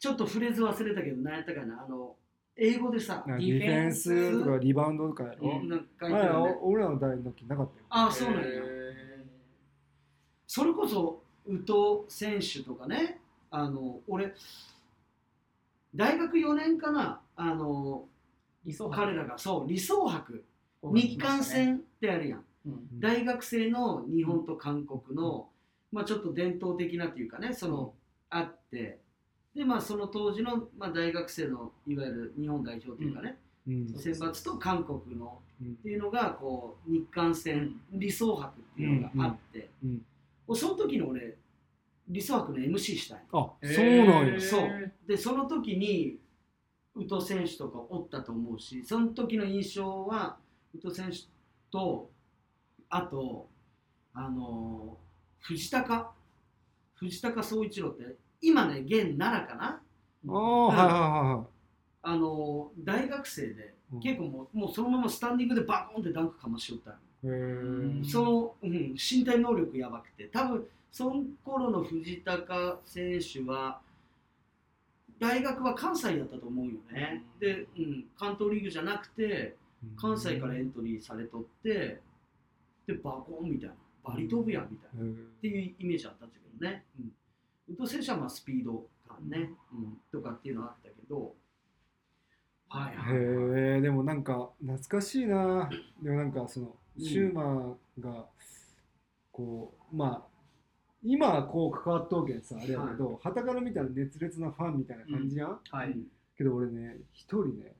[0.01, 1.85] ちょっとフレーズ忘れたけど何やったかな？
[1.87, 2.16] あの
[2.57, 5.49] 英語でさデディフェンスとかリバウンドとかやろ？
[5.51, 5.89] うん。
[6.63, 7.87] 俺らの代の時なかったよ。
[7.89, 8.49] ああそうなんや。
[8.49, 8.53] へ
[10.47, 11.67] それこそ宇藤
[12.09, 14.35] 選手とかねあの俺
[15.95, 18.13] 大学4年かなあのー
[18.65, 20.45] 理想彼らがそう理想博。
[20.85, 22.45] が日韓戦ってあるやん。
[22.67, 23.01] うん。
[23.01, 25.49] 大学生の日本と韓国の、
[25.91, 27.93] まあ、ちょっと伝統的なっていうかねその、
[28.31, 29.01] あって
[29.55, 33.89] でまあその当時の、まあ、大学生のいわゆる日本代表というかね、うん。
[33.99, 35.69] 選抜と韓国のうん。
[35.73, 40.03] っていうのがこう日韓戦理想博っていうのがあって、うん。
[40.57, 41.37] その時に俺
[42.09, 44.41] 理想博の MC したんよあ、そうなんや。
[44.41, 44.93] そう。
[45.07, 46.19] でその時に
[46.95, 50.37] 宇都選手とかおったと思うしその時の印象は
[50.75, 51.19] 宇都選手
[51.71, 52.11] と
[52.89, 53.49] あと
[54.15, 54.97] あの
[55.41, 56.13] 藤高。
[56.95, 59.80] 藤高総一郎って今ね現奈良かな？
[60.28, 61.47] ああ、はいはいはいはい。
[62.03, 64.01] あの大学生でうん。
[64.01, 70.24] 結構もうもうそのままスタンディングでバコンってダンクかましよったその、うん、身体能力やばくて。
[70.24, 73.80] 多分その頃の藤高選手は
[75.18, 77.40] 大学は関西やったと思うよね、うん。
[77.40, 79.57] で、うん、関東リーグじゃなくて
[79.97, 82.01] 関西からエントリーされとって
[82.86, 83.74] でバコンみたいな。
[84.05, 87.12] バリ飛ぶやんみたいな、うんっていうイメージあったんだけどね、うん、
[87.79, 91.35] はまあスピード感ね、うん、とかっていうのはあったけど。
[92.68, 93.62] はいはいはい。
[93.75, 95.68] へえでもなんか懐かしいな。
[96.03, 98.27] でもなんかそのうんシューマーが
[99.31, 100.23] こうまあ
[101.03, 106.07] 今はこう関わっとうけんさあれやけどはたから見たら熱烈なファンみたいな感じやん、はい、うん
[106.37, 107.75] けど俺ね一人ね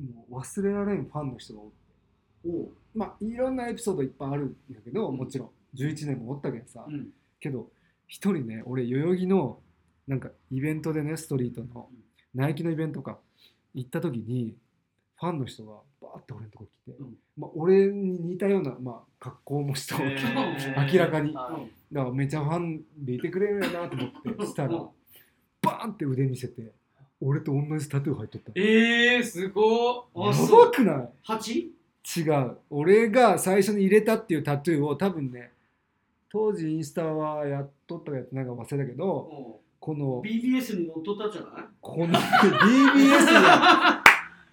[0.00, 1.76] もう忘れられんファンの人がおって。
[2.44, 2.68] おう。
[2.94, 5.16] まあいろんなエピソードいっぱいあるんだけどうん。
[5.16, 5.50] もちろん。
[5.74, 7.08] 11年もおったけんさ、うん。
[7.40, 7.70] けど
[8.12, 9.58] 一人ね俺代々木の
[10.06, 11.98] なんかイベントでねストリートのうん。
[12.34, 13.16] ナイキのイベントか
[13.74, 14.54] 行った時に
[15.18, 17.14] ファンの人がバーって俺のとこ来て、うん。
[17.38, 20.16] まあ、俺に似たような、まあ、格好もしたわけ、
[20.98, 21.32] 明らかに。
[21.34, 21.58] は
[21.90, 21.94] い。
[21.94, 24.88] だからめちゃファンでいてくれるやなと思ってしたらうん
[25.62, 26.72] バーンって腕見せて
[27.20, 30.04] 俺と同じタトゥー入っとったえー、すごっ。
[30.16, 31.08] あやばくない？
[31.22, 31.72] 八？
[32.16, 32.58] 違う。
[32.68, 35.52] 俺が最初に入れたっていうタトゥーを多分ね
[36.32, 41.64] 当時インスタはやっとったかやってなんか忘れたけどおこの BBS に乗っとったんじゃない？
[41.80, 44.02] この BBS や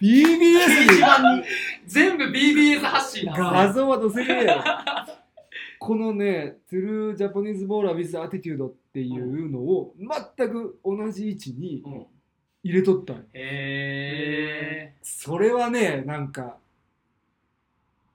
[0.00, 1.42] 掲示に板に。
[1.86, 4.62] 全部 BBS 発信なんですね画像は載せるやろ
[5.78, 9.94] このね「トゥルージャパニーズボーラー with attitude」っていうのを
[10.36, 12.06] 全く同じ位置にうん。
[12.62, 16.58] 入れとったんよへそれはねなんか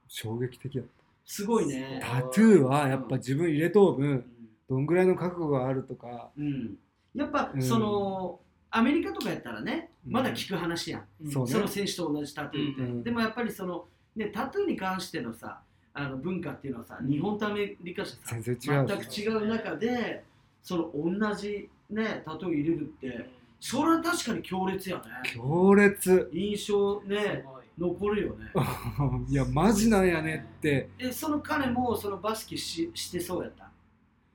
[0.08, 0.86] 衝撃的だっ
[1.26, 2.00] すごいね。
[2.02, 4.26] たタトゥーはやっぱ自分入れとう分
[4.70, 6.30] どんぐらいの覚悟があるとか。
[6.38, 6.78] うん。
[7.14, 7.62] やっぱうん。
[7.62, 10.14] そのアメリカとかやったらねうん。
[10.14, 11.06] まだ聞く話やん。
[11.22, 11.32] うね。
[11.32, 13.04] その選手と同じタトゥーって、うん。
[13.04, 15.62] でもやっぱりその、ね、タトゥーに関してのさ
[15.94, 20.24] あの文化っていうのはさ日本とアメリカじゃさ全く違う中で
[20.62, 25.04] その同じ、ね、タトゥー入れるってそれは確かに強烈やね。
[25.34, 26.30] 強烈。
[26.34, 27.44] 印象すね
[27.78, 28.52] 残るよね。
[29.30, 30.90] いやマジなんやねって。
[31.00, 33.70] えその彼もそのバスケししてそうやった？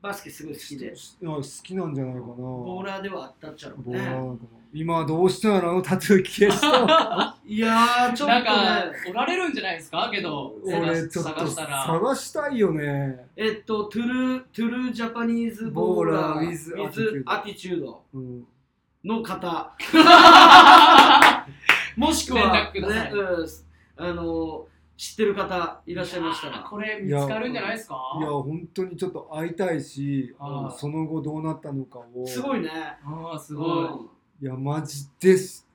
[0.03, 0.87] バスケすごい好きで。
[0.87, 0.89] い
[1.25, 2.27] や好きなんじゃないかな。
[2.27, 3.99] ボーラーではあったっちゃろうね。
[3.99, 4.39] ボーラー
[4.73, 5.83] 今はどうしたんやろあの？
[5.83, 8.43] タトゥー消した いやーちょっとね。
[8.45, 10.09] なんかおられるんじゃないですか？
[10.13, 11.85] けど俺ちょっと探したら。
[11.87, 13.27] 探したいよね。
[13.37, 18.47] えっと、トゥルー、トゥルージャパニーズボーラー、ボーラー with with attitude attitude うん。
[19.05, 19.75] の方。
[22.01, 22.81] もしくは、ね、
[23.13, 26.61] うん、あの、知ってる方いらっしゃいましたら。
[26.61, 27.97] これ見つかるんじゃないですか？
[28.19, 32.27] いや本当にちょっと会いたいしはいその後どうなったのかを。
[32.27, 32.71] すごいね。
[33.05, 34.11] ああすすご
[34.43, 35.67] い、いやマジです。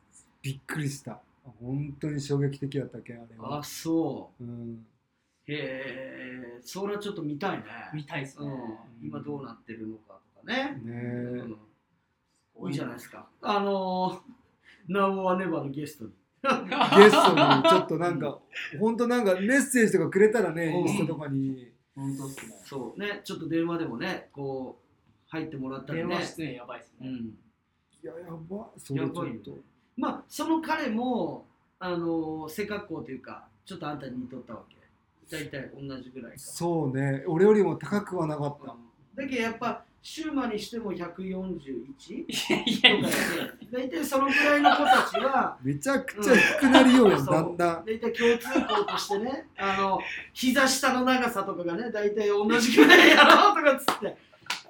[0.42, 1.20] びっくりした。
[1.60, 3.60] 本当に衝撃的だったけんあれは。
[3.60, 4.44] あ、そう。
[4.44, 4.74] ん。
[5.48, 5.52] う。
[5.52, 5.56] へ
[6.58, 7.64] え、それはちょっと見たいね。
[7.94, 10.80] 見たいですね、うん、今どうなってるのかとかね。
[10.84, 11.44] ねえ
[12.58, 13.28] うん、いいじゃないですか。
[13.42, 14.20] あのー、
[14.88, 16.12] ナウはネバーのゲストに。
[16.44, 16.50] ゲ
[17.10, 18.40] ストにちょっとなんか
[18.80, 20.90] 本当なんかメッセージとかくれたらねうん。
[20.90, 21.72] インスタとかに。
[21.96, 22.56] 本当っすね。
[22.66, 23.00] そう。
[23.00, 24.86] ね、ちょっと電話でもね、こう、
[25.28, 26.08] 入ってもらったりね。
[26.08, 27.16] 電話出演やばいですね、うん。
[27.16, 27.32] い
[28.04, 29.26] ややばそれちょっと。
[29.26, 29.54] やばいよ。
[29.56, 29.62] ね
[29.98, 31.48] まあ、その彼も、
[31.80, 34.76] あのー背格好というか、ちょっとあんたに似とったわけ。
[35.32, 36.38] 大体同じぐらいか。
[36.38, 37.24] そうね。
[37.28, 38.76] 俺よりも高くはなかった。
[39.16, 42.96] だけどやっぱ、シューマにしても141とかいやいやや。
[42.96, 43.12] いやね、
[43.72, 47.58] 大体そのぐらいの子たちは、 めちゃくちゃ低くなりようやんそうだん。
[47.58, 50.00] だん大体共通項としてね、あの、
[50.32, 54.16] 膝下の長さとかがね、大体同じぐらいやろうとかっつって、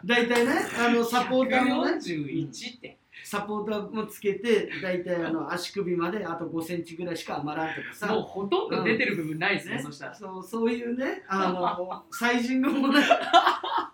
[0.05, 12.99] 大体ね、あの、サポーターもね、141って、サポーターもつけて、大体あの足首まであと5センチぐらいしか余らんとかさ、もうほとんど出てる部分ないですね、ねそしたらそうそういうね、あの、サイジングもね、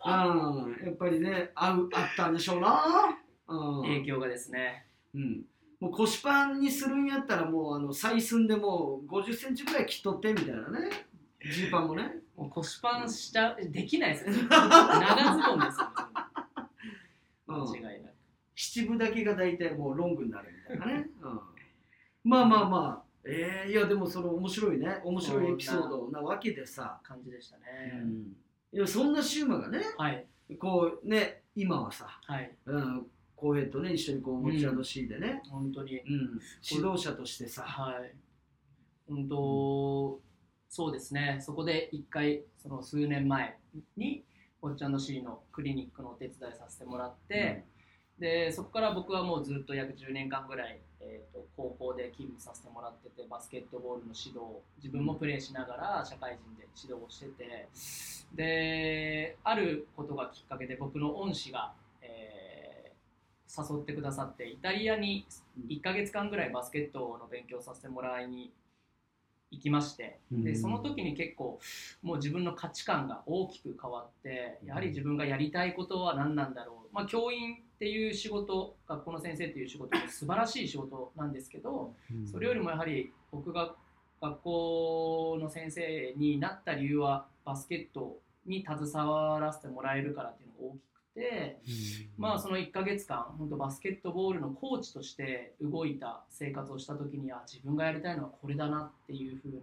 [0.05, 2.83] うん、やっぱりね、合う、あったんでしょうな。
[3.47, 3.83] うん。
[3.83, 5.43] 影響がですねうん。
[5.79, 11.07] もう腰パンにするんやったらもうあの採寸でもう50センチぐらい切っとってみたいなね。
[11.51, 12.21] ジーパンもね。
[12.41, 15.87] もう腰パンしちゃできないですよ 長ズボンですよ
[17.47, 18.10] うん間違いなく
[18.55, 21.09] 七分だけが大体もうロングになるみたいなね。
[21.21, 21.39] うん、
[22.23, 26.99] まあまあまあ、えー、いやでもその面白いね、面白いエピソードなわけでさ。
[27.03, 28.35] 感じでしたうね、ん、
[28.73, 30.25] いやそんなシューマがね、はい。
[30.59, 32.51] こうね、今はさ、はい。
[32.65, 35.99] うん、浩平とね、一緒にこう持ちの C でね、本当に。
[35.99, 36.39] うん、
[36.69, 38.13] 指導者としてさ、はい。
[39.07, 40.19] 本当、
[40.69, 41.39] そうですね。
[41.41, 43.57] そこで一回その数年前
[43.97, 44.23] に
[44.61, 47.65] おっちゃんの C のクリニックのお手伝いさせてもらって、
[48.19, 57.67] でそこから僕はもうずっと約10年間ぐらい、えー、と高校で勤務させてもらっててバスケットボールの指導自分もプレーしながら社会人で指導をしてて
[58.35, 62.51] であることがきっかけで僕の恩師が、えー
[63.51, 65.25] 誘ってくださってイタリアに
[65.67, 68.53] 1ヶ月間ぐらいバスケットの勉強させてもらいに
[69.51, 71.59] 行きましてでその時に結構
[72.01, 81.95] もう自分の価値観が大きく変わってやはり自分がやりたいことは何なんだろう、まあ、教員っていう仕事学校の先生っていう仕事も素晴らしい仕事なんですけど
[82.31, 83.73] それよりもやはり僕が
[84.21, 91.59] 学校の先生になった理由はバスケットに携わらせてもらえるからっていうのが大きくて。
[92.17, 99.61] まあその1ヶ月間本当バスケットボールのコーチとして動いた生活をした時には自分がやりたいのはこれだなっていうふうに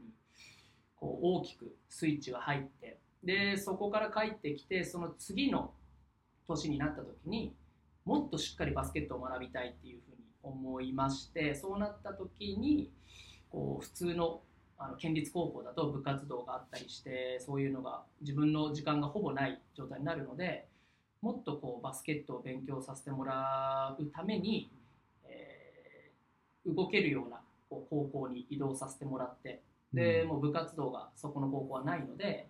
[0.97, 5.73] こう大きくスイッチが入ってでそこから帰ってきてその次の
[6.49, 7.55] 年になった時に
[8.09, 12.91] もっとしっかりバスケットを学びたいっていうふうに思いましてそうなった時に
[13.51, 14.41] こう普通の
[14.81, 20.69] あの県立高校だと部活動があったりしてそういうのが自分の時間がほぼない状態になるので
[21.21, 24.71] もっとこうバスケットを勉強させてもらうために、
[25.27, 25.99] えー
[26.75, 27.41] 動けるような
[27.71, 32.47] こう高校に移動させてもらってで、もう部活動がそこの高校はないので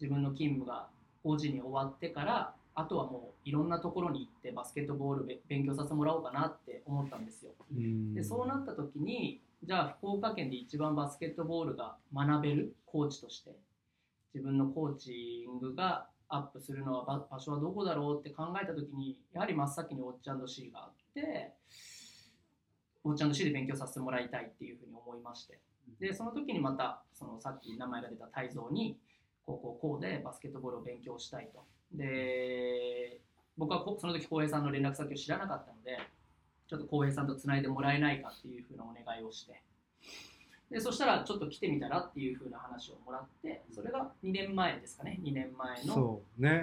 [0.00, 0.88] 自分の勤務が
[1.24, 7.52] 5時に終わってからあとはもういろんなところに行ってバスケットボールべ勉強させてもらおうかなって思ったんですよ。
[8.14, 13.52] でそうなった時にじゃあ福岡県で一番バスケットボールが学べるコーチとして
[14.34, 21.52] 自分のコーチングがアップするのは場場所はどこだろうって考えた時にやはり真っ先にオッチャンド C があって
[23.04, 25.58] オッチャンド C で勉強させてもらいたいっていうふうに思いまして。
[26.00, 28.96] でその時にまたそのさっき名前が出た泰造に
[29.44, 31.64] こうこうこうでバスケットボールを勉強したいと
[31.94, 33.20] で
[33.56, 35.98] 僕はこその時浩平さんの連絡先を知らなかったので
[36.66, 39.62] ちょっと浩平さんとつないでもらえないかっていうふうなお願いをして。
[40.70, 45.20] でそしたらちょっと来てみたらっていうふうな話をもらってそれが2年前ですかね。
[45.22, 46.20] 2年前の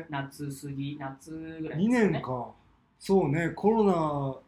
[0.09, 2.11] 夏過ぎ夏ぐらい2ですかね。
[2.13, 2.51] 年か。
[2.97, 3.49] そうね。
[3.49, 4.41] コロ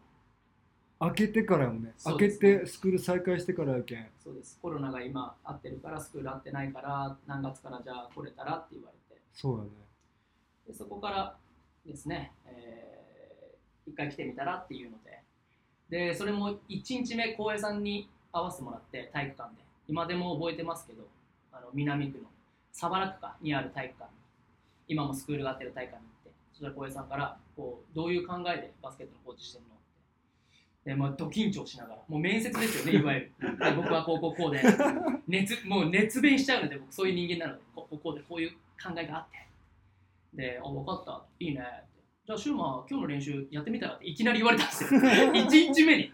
[1.00, 1.94] ナ明けてからよね。
[2.08, 4.08] 明けてスクール再開してからやけん。
[4.24, 4.58] そうです。
[4.60, 9.22] コロナが今会ってるからスクール会ってないから何月からじゃあ来れたらって言われて。
[9.32, 9.70] そうやね
[10.72, 11.36] でそこから
[11.86, 12.92] ですね、えー
[13.88, 15.20] 一回来てみたらっていうので。
[15.90, 19.62] でそれも1日目浩平さんに会わせてもらって体育館で。
[19.88, 21.04] 今でも覚えてますけど
[21.52, 22.24] あの南区の
[22.72, 24.10] 佐原区かにある体育館。
[24.12, 24.18] に
[24.88, 29.78] 今もスクールがあってる体育館に行ってそしたら浩平さんからこうどういう考えでバスケットのコーチしてるのっ
[30.86, 30.90] て。
[30.92, 33.32] で、まあ、ド緊張しながらもう面接ですよねいわゆる。
[33.60, 34.64] で 僕はこうこうこうで。
[35.28, 38.52] 熱もう熱弁しちゃうので僕そういう人間なのでこうこうこうでこういう
[38.82, 39.51] 考えがあって。
[40.34, 42.02] で、あ、分かった、いいねって。
[42.26, 44.90] じゃあ、シューマー、今日の練習やってみたらっていきなり言われたんですよ。
[45.00, 46.12] 1日目に。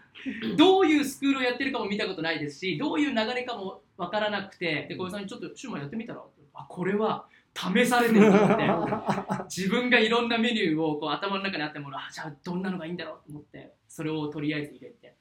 [0.56, 6.22] どういうスクールをやってるかも見たことないですし、どういう流れかも分からなくて、で、小江さんにちょっとシューマーやってみたら
[6.54, 15.14] あ、これは試されてると思って、 自分がいろんなメニューをこう頭の中にあってもの、あ、じゃあどんなのがいいんだろうと思って、それをとりあえず入れて。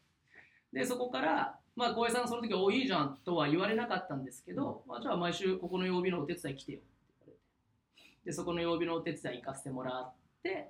[0.74, 6.80] で、そこから、まあ、小江さんその時は、お、いいじゃんとは言われなかったんですけど、まあ、じゃあ毎週ここの曜日のお手伝い来てよ。
[8.28, 10.14] でそこの曜日のお手伝い行かせてもらっ
[10.44, 10.68] て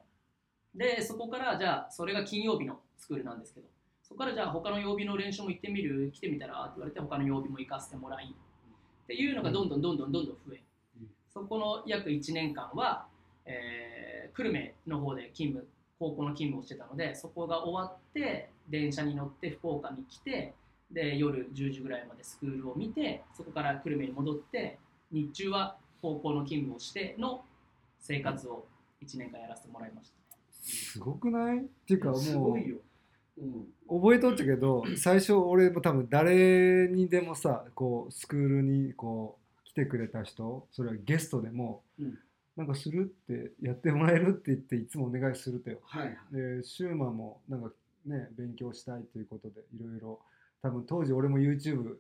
[0.75, 3.67] でそこからじゃあそれが金曜日のスクールなんですけど
[4.03, 6.11] そこからじゃあ他の曜日の練習も行ってみる？
[6.11, 8.25] 来てみたらって言われて他の曜日も行かせてもらい。
[8.25, 10.61] っていうのがどんどんどんどんどんどん増え。
[11.01, 11.07] うん。
[11.33, 13.07] そこの約1年間は、
[13.45, 20.53] えー久留米の方で勤務高校の勤務をしてたのでそこが終わって電車に乗って福岡に来て
[20.91, 24.77] で夜10時ぐらいまでスクールを見てそこから久留米に戻って
[25.11, 27.41] 日中は高校の勤務をしての
[28.07, 28.65] 生活を
[29.03, 30.15] 1年間やらせてもらいました。
[30.61, 31.59] すごくない？
[31.59, 32.77] っていうかもうすごいよ。
[33.37, 33.67] うん。
[33.89, 42.17] 覚えとったけど 最初俺も多分誰にでもさこうスクールにこう来てくれた人それはゲストでも、うん
[42.57, 46.35] なんかするってやってもらえるって言っていつもお願いするとよはいはい。
[46.57, 47.71] でシューマンもなんか
[48.07, 50.19] ね勉強したいということでいろいろ
[50.63, 51.97] 多分当時俺も YouTube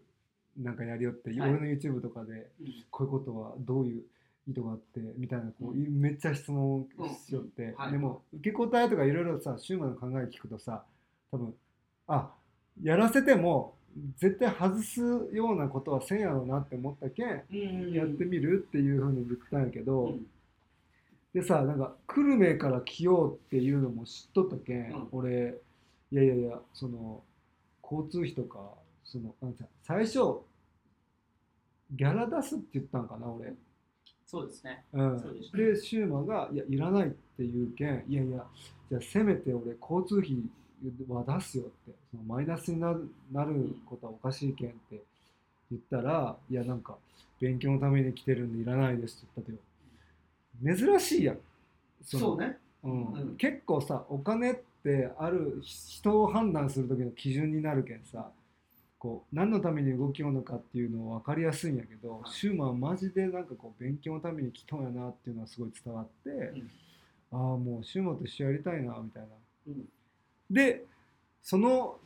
[0.57, 4.03] なんかやりよって、はい俺の YouTube とかでうんこういうことはどういう
[4.47, 5.99] 意図があってみたいなこう、うん。
[5.99, 6.87] めっちゃ質問
[7.27, 7.91] しよって、はい。
[7.91, 10.83] でも受け答えとかいろいろさシューマンの考え聞くとさ
[11.31, 11.53] 多分
[12.07, 12.31] あ
[12.81, 13.75] やらせても
[14.17, 15.01] 絶対外す
[15.33, 17.55] ようなことはせんやろうなって思ったけん、う
[17.91, 17.93] ん。
[17.93, 20.25] やってみるっていうふうに言ったんやけど、うん。
[21.33, 25.07] でさなんか久留米から来ようっていうのも知っとったけん、うん。
[25.11, 25.55] 俺
[26.11, 27.21] いやいやいやその
[27.83, 28.59] 交通費とか
[29.03, 30.41] そのなん最初
[31.91, 33.53] ギャラ出すって言ったんかな俺
[34.27, 34.83] そうですね。
[34.91, 35.17] うん。
[35.39, 38.45] でしたでシューマが「いやいらない」って言うけん「いやいや
[38.89, 40.43] じゃあせめて俺交通費
[41.07, 45.01] は出すよ」ってそのマイナスになるなることはおかしいけんって
[45.71, 46.97] 言ったら「いやなんか
[47.39, 51.39] 勉強のために来てるんでいらないです」って言ったけど珍しいやん。
[52.03, 52.57] そのそうね。
[52.83, 53.13] うん。
[53.13, 53.37] うん。
[53.37, 58.29] 結構さお金ってある人を判断する時の基準になるけんさ
[58.99, 66.69] こう何のために動きようのかっていうの分かりやすいんやけど、シューマンはマジでなんかこう勉強のために来とんやなっていうのはすごい伝わって、ん。
[67.31, 69.27] ああもうシューマンと一緒やりたいなみたいな。
[69.67, 69.85] うん。
[70.49, 70.85] で
[71.41, 71.99] その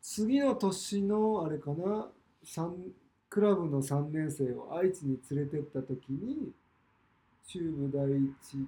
[0.00, 2.08] 次の年のあれかな
[2.42, 2.74] 三
[3.28, 6.52] クラブの3年生を愛知に連れてった時に
[7.46, 8.66] 中部第一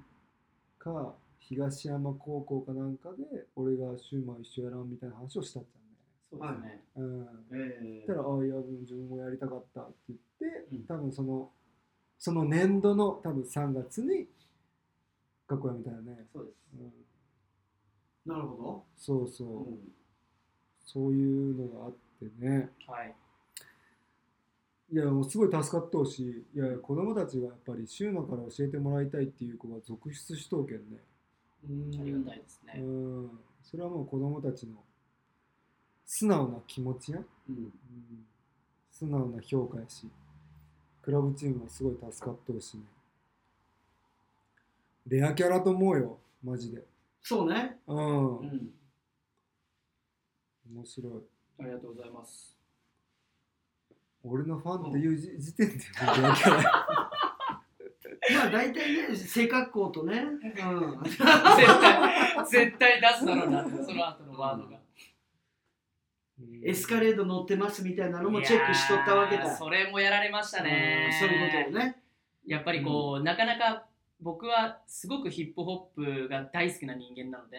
[0.78, 5.81] か東山高校かなんかで俺がシューマン一緒やらんみたいな話をしたっち
[6.32, 6.82] そうですね。
[6.96, 7.26] うん。
[7.52, 10.84] えそしたら「ああいや自分もやりたかった」って言って、うん。
[10.86, 11.52] 多分その
[12.18, 14.28] その年度の多分3月に
[15.46, 16.56] 学校辞めたよね、そうです。
[18.26, 19.92] うん、なるほそうそう、ど、うん。
[20.84, 22.70] そういうのがあってね。
[22.86, 23.14] はい。
[24.92, 26.22] いやもうすごい助かってほし
[26.54, 26.58] い。
[26.58, 31.02] いや子供たちがやっぱりシューマから教えてもらいたいっていう子が続出しとうけんね。
[31.68, 32.74] うんありがたいですね。
[32.78, 33.30] うん。
[33.62, 34.84] それはもう子供たちの
[36.04, 37.56] 素直な気持ちや、うん。
[37.56, 37.72] うん、
[38.90, 40.08] 素直な評価やし。
[41.02, 42.84] クラブチームはすごい助かってほしいね。
[45.08, 46.82] レアキャラと思うよマジで。
[47.20, 48.70] そうね、うん、うん、
[50.72, 51.12] 面白い。
[51.60, 52.56] ありがとうございます。
[54.24, 55.80] 俺のファンっていう時時点で レ
[56.26, 56.62] アキャラ。
[58.34, 64.81] まあ大体ね背格好とね、うん、絶対、絶対出すだろうなその後のワードが。
[66.64, 69.56] エスカレード乗ってますみたいなのもチェックしとったわけだ。
[69.56, 71.10] それもやられましたね。
[71.12, 71.18] うん。
[71.18, 71.96] そういうことよね。
[72.46, 73.86] やっぱりこう、なかなか
[74.20, 77.58] 僕はすごくヒップホップが大好きな人間なので、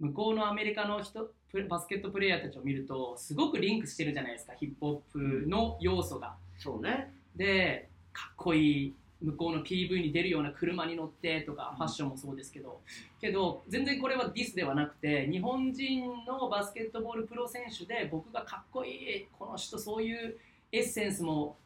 [0.00, 1.30] 向こうのアメリカの人
[1.68, 6.34] バスケットプレイヤーたちを見るとすごくリンクしてるじゃないですかヒップホップの要素が。
[6.58, 7.12] そうね。
[7.36, 12.80] でかっこいい向こうの PV に出るような車に乗ってとかファッションもそうですけど。
[13.20, 20.36] けど全然これはディスではなくて日本人のバスケットボールプロ選手で僕がかっこいいこの人そういう
[20.72, 21.56] エッセンスも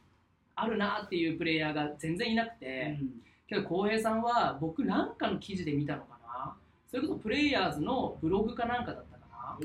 [0.54, 2.98] あるなっていうプレイヤーが全然いなくて。
[3.48, 6.56] けど浩平さんは僕なんかの記事で見たのかな。
[6.88, 9.58] それこそプレイヤーズのブログかなんかだったか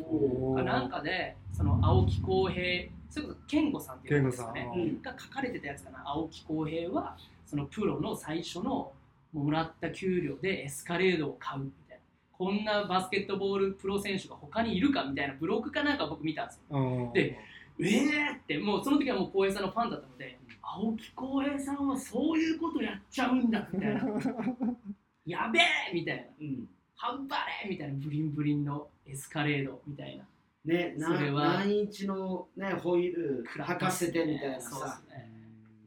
[0.56, 0.64] な。
[0.64, 4.72] かなんかでその青木浩平それこそ健吾さんっていうですかね。
[4.74, 5.02] うん。
[5.02, 6.02] が書かれてたやつかな。
[6.06, 8.94] 青木浩平はそのプロの最初の
[9.34, 12.04] もらった給料でエスカレードを買うみたいな。
[12.32, 16.80] こんなバスケットボールプロ選手が他にいるかみたいなブログかなんか僕見たんですよ。
[16.80, 17.38] うんで
[17.80, 24.02] えーってもうその時はもう浩平さんのファンだったので青木浩平さんはそういうことやっちゃうんだみたいな。
[25.26, 26.24] やべえみたいな。
[26.40, 26.70] うん。
[26.96, 27.94] 半端ねえみたいな。
[27.96, 30.24] ブリンブリンのエスカレードみたいな
[30.66, 31.54] ねなそれは。
[31.60, 35.02] 何インチのねホイール履かせてみたいなさ。
[35.04, 35.32] すね。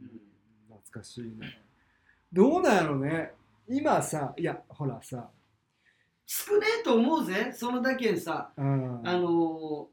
[0.00, 0.08] うん。
[0.76, 1.60] 懐かしいね。
[2.32, 3.32] どうなんやろね。
[3.68, 5.30] 今さいやほらさ、
[6.26, 7.52] 少ねえと思うぜ。
[7.54, 9.86] そのだけさうん、あのー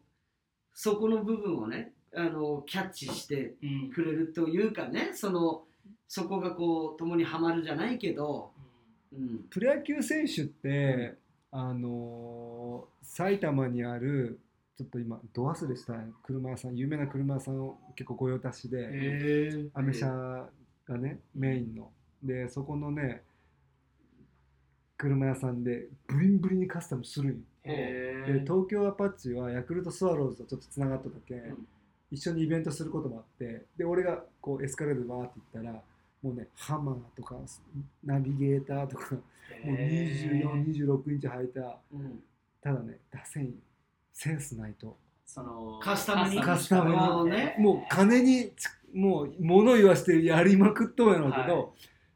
[0.73, 3.91] そこの部分をねあのキャッチしてうん。
[3.91, 5.63] くれるというかねその
[6.07, 8.51] そこがこう共にはまるじゃないけど、
[9.13, 11.15] うん、プロ野球選手って、
[11.51, 14.39] あのー埼玉にある
[14.81, 20.49] ちょっと今ど忘れした車屋さん有名な車屋さんを結構御用達で、へえアメ車
[20.87, 21.91] がねメインの。
[22.23, 23.21] でそこのね
[24.97, 31.67] 車屋さんでブリンブリンにカスタムするんで東京アパッチはヤクルトスワローズとちょっとつながっただけ、ん。
[32.11, 35.81] 一緒にイベントすることもあってで俺がこうエスカレードでバーって行ったら
[36.23, 37.35] もうねハマーとか
[38.03, 39.21] ナビゲーターとかも
[39.73, 42.23] う2426インチ履いたうん。
[42.61, 43.51] ただね出せんよ
[44.13, 44.97] センスないと。
[45.25, 46.41] そのカスタムに。
[46.41, 47.55] カスタムね。
[47.57, 51.67] もう金につもう物言わしてやりまくっとんやろうけど、はい。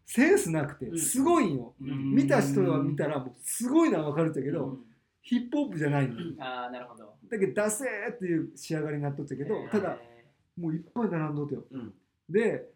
[0.05, 2.13] センスなくてすごいんよ、うん。
[2.13, 4.79] 見た人は見たらもうすごいのは分かるんだけど、うん。
[5.21, 7.15] ヒップホップじゃないの、ああなるほど。
[7.29, 10.25] だけど出せーっていう仕上がりになっとったけど、ただへ
[10.59, 11.63] もういっぱい並んどったよ。
[11.71, 11.93] うん。
[12.29, 12.69] で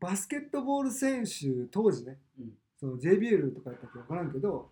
[0.00, 2.52] バスケットボール選手当時ね、うん。
[2.78, 4.70] その JBL とかやったっけ分からんけど、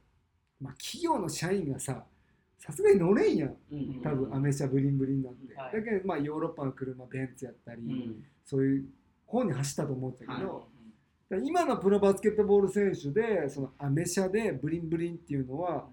[0.61, 2.05] まあ、企業の社員がさ
[2.65, 3.57] さすがに乗れんやん。
[3.73, 5.73] うん多分アメ車ブリンブリンなんで、はい。
[5.73, 8.25] だけどまあヨーロッパの車ベンツやったり、うん。
[8.45, 8.85] そういう
[9.27, 10.67] 方に走ったと思うんだけど、
[11.31, 11.45] はい。
[11.45, 15.89] 今のプロバスケットボール選手でそのアメ車でブリンブリンっていうのは、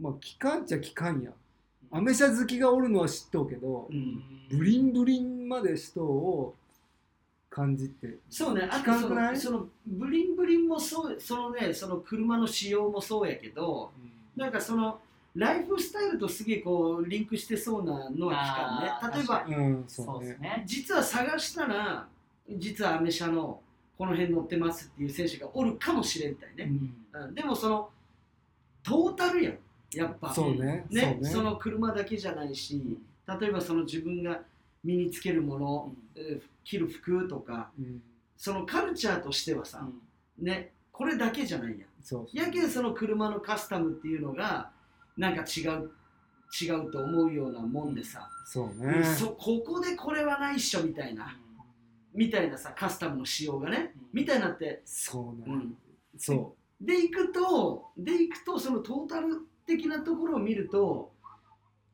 [0.00, 1.32] まあ機関っちゃ機関や
[1.90, 4.22] アメ車好きがおるのは知っとうけど、うん。
[4.48, 6.54] ブリンブリンまで人を
[7.50, 8.16] 感じって。
[8.30, 13.90] そうね、あ聞とそのそのブリンブリンもそうそのねその車の仕様もそうやけど
[14.34, 15.00] なんかその
[15.34, 19.18] ライフスタイルとすげえこうリンクしてそうなのは聞かんね。
[19.18, 20.62] 例えばうんそそううねですね。
[20.66, 22.06] 実は探したら
[22.50, 23.60] 実はアメ車の
[23.96, 26.70] この辺乗ってますっていう選手がおるかもしれんたいね、
[27.12, 27.90] うん、でもその
[28.82, 29.58] トータルやん。
[29.92, 30.32] やっぱ。
[30.32, 31.30] そうねねそうね。
[31.30, 32.98] その車だけじゃないし
[33.40, 34.40] 例えばその自分が
[34.84, 38.02] 身につけるもの、えー着る服とかうん。
[38.36, 39.88] そのカルチャーとしてはさ、
[40.38, 41.88] ねこれだけじゃないやん。
[42.02, 44.70] そうやけんその車のカスタムっていうのが
[45.18, 45.90] なんか違う
[46.60, 49.04] 違うと思うようなもんでさ、そうね。
[49.04, 51.36] そここでこれはないっしょみたいな。
[52.14, 53.92] みたいなさカスタムの仕様がね。
[54.12, 55.54] みたいなって、そうね。
[55.54, 55.76] うん、
[56.16, 61.12] そでいくとでいくとそのトータル的なところを見ると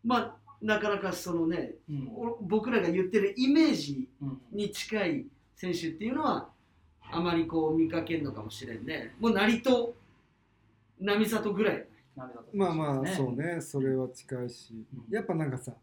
[0.04, 2.08] まあなかなかそのねうん。
[2.14, 4.40] お僕らが言ってるイメージうん。
[4.52, 6.48] に近い選手っていうのは
[7.10, 9.14] あまりこう見かけんのかもしれんね。
[9.18, 9.94] もう成戸
[11.00, 11.86] 並里ぐらい
[12.16, 13.60] 鍋だとうまあまあそうね。
[13.60, 14.74] それは近いし。
[15.10, 15.74] やっぱなんかさ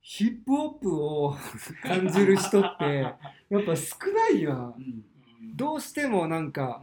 [0.00, 1.36] ヒップホップを
[1.82, 2.84] 感じる人って
[3.48, 4.74] やっぱ少ないやん。
[4.76, 5.56] うん。
[5.56, 6.82] どうしてもなんか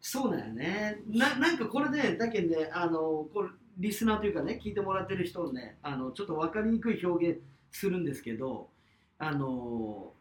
[0.00, 1.02] そうだよね。
[1.08, 3.48] ななんかこれでだけどねあのこれ
[3.78, 7.40] リスナーというかね聞いてもらってる人をねあのちょっと分かりにくい表現
[7.70, 8.70] するんですけど
[9.18, 10.12] あの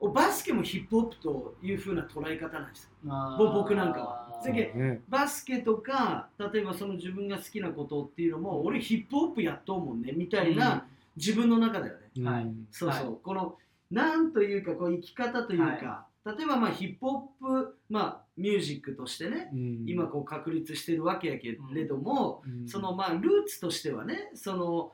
[0.00, 2.90] バスケもヒップホップというふうな捉え方なんですよ。
[3.38, 12.28] 僕なんかはだけねバスケとか例えばその自分が好きなことっていうのも俺ヒップホップやっとうもんねみたいな自分の中だよね、うん。
[12.28, 12.46] はい。
[12.70, 13.56] そうそう、はこの
[13.90, 19.84] なんというかこう生き方というか、例えばまあヒップホップ、まあ、ミュージックとしてねうん。
[19.86, 22.68] 今こう確立してるわけやけれども、うん。
[22.68, 24.92] そのまあルーツとしてはねその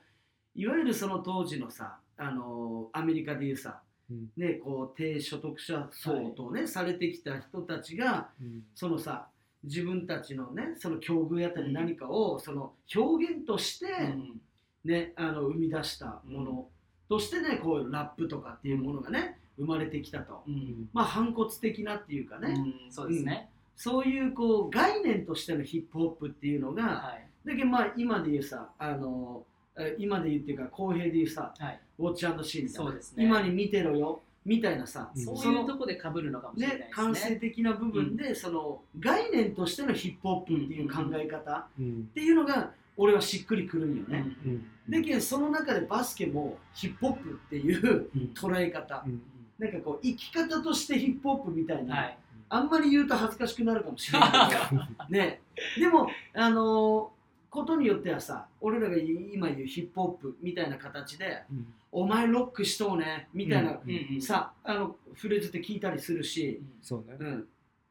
[0.55, 3.81] いわゆるその当時のさあのアメリカでいうさ、
[4.11, 4.31] うん。
[4.37, 8.63] ね、こう低所得者層とね、されてきた人たちがうん。
[8.75, 9.27] そのさ
[9.65, 14.41] 自分たちのねその境遇やったり何かをその表現として、うん。
[14.85, 16.67] ね、あの生み出したもの
[17.09, 20.89] としてねこうラップとかっていうものがね生まれてきたと、うん。
[20.93, 23.49] まあ反骨的なっていうかね、うんそうですね。
[23.77, 27.49] そういうこう概念としてのヒップホップっていうのが、はい。
[27.49, 29.45] だけどまあ今で言うさあの
[29.79, 31.81] え今で言うっていうか公平で言うさはい。
[31.99, 33.25] ウォッチシーンみたいな、そうですね。
[33.25, 35.23] 今に見てろよみたいなさ、うん。
[35.23, 42.05] そういうとこで被るのかもしれないねです感性ね的な部分で、その概念としてのヒップホップっていう考え方っうん。
[42.15, 44.13] ていうのが俺はしっくりくるんようん。
[44.13, 44.25] ね。
[44.45, 44.67] うん。
[44.91, 48.31] だけどその中でバスケもヒップホップっていううん。
[48.35, 49.23] 捉え方、うん。
[49.59, 52.19] なんかこう生き方としてヒップホップみたいな、はい。
[52.49, 54.31] あんまり言うと恥ずかしくなるかもしれない
[54.71, 54.83] けど。
[55.09, 55.41] ね。
[55.79, 57.22] でもあのー
[57.53, 64.23] ことによってはさ俺らが今言うヒップホップみたいな形でうん「お前ロックしとうね」みたいな、うんうんうん。
[64.23, 67.17] さあのフレーズって聞いたりするし、そうね。
[67.21, 67.49] うん、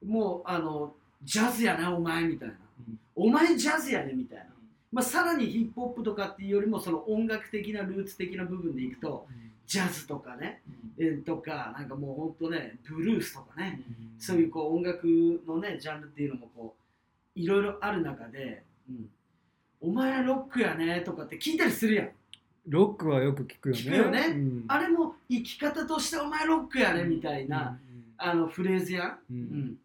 [0.10, 2.56] もうあのジャズやなお前みたいな、
[2.88, 3.00] うん。
[3.16, 4.46] お前ジャズやねみたいな、
[4.92, 9.28] まあ、さらにヒップホップとかっていうよりもその音楽的なルーツ的な部分でいくと
[9.68, 10.64] ジャズとかね、
[10.98, 13.80] えーとかなんかもうほんとねブルースとかね、
[14.18, 15.06] そういうこう音楽
[15.48, 16.76] のねジャンルっていうのもこ
[17.36, 19.10] ういろいろある中で、うん、
[19.82, 22.10] お前ロックやねとかって聞いたりするやん。
[22.68, 23.82] ロックはよく聞くよね。
[23.82, 24.20] 聞くよね。
[24.28, 24.66] うん。
[24.68, 27.78] あれも生き方としてお前ロックやねみたいな、
[28.18, 29.38] あのフレーズやん、うん。
[29.38, 29.76] うん。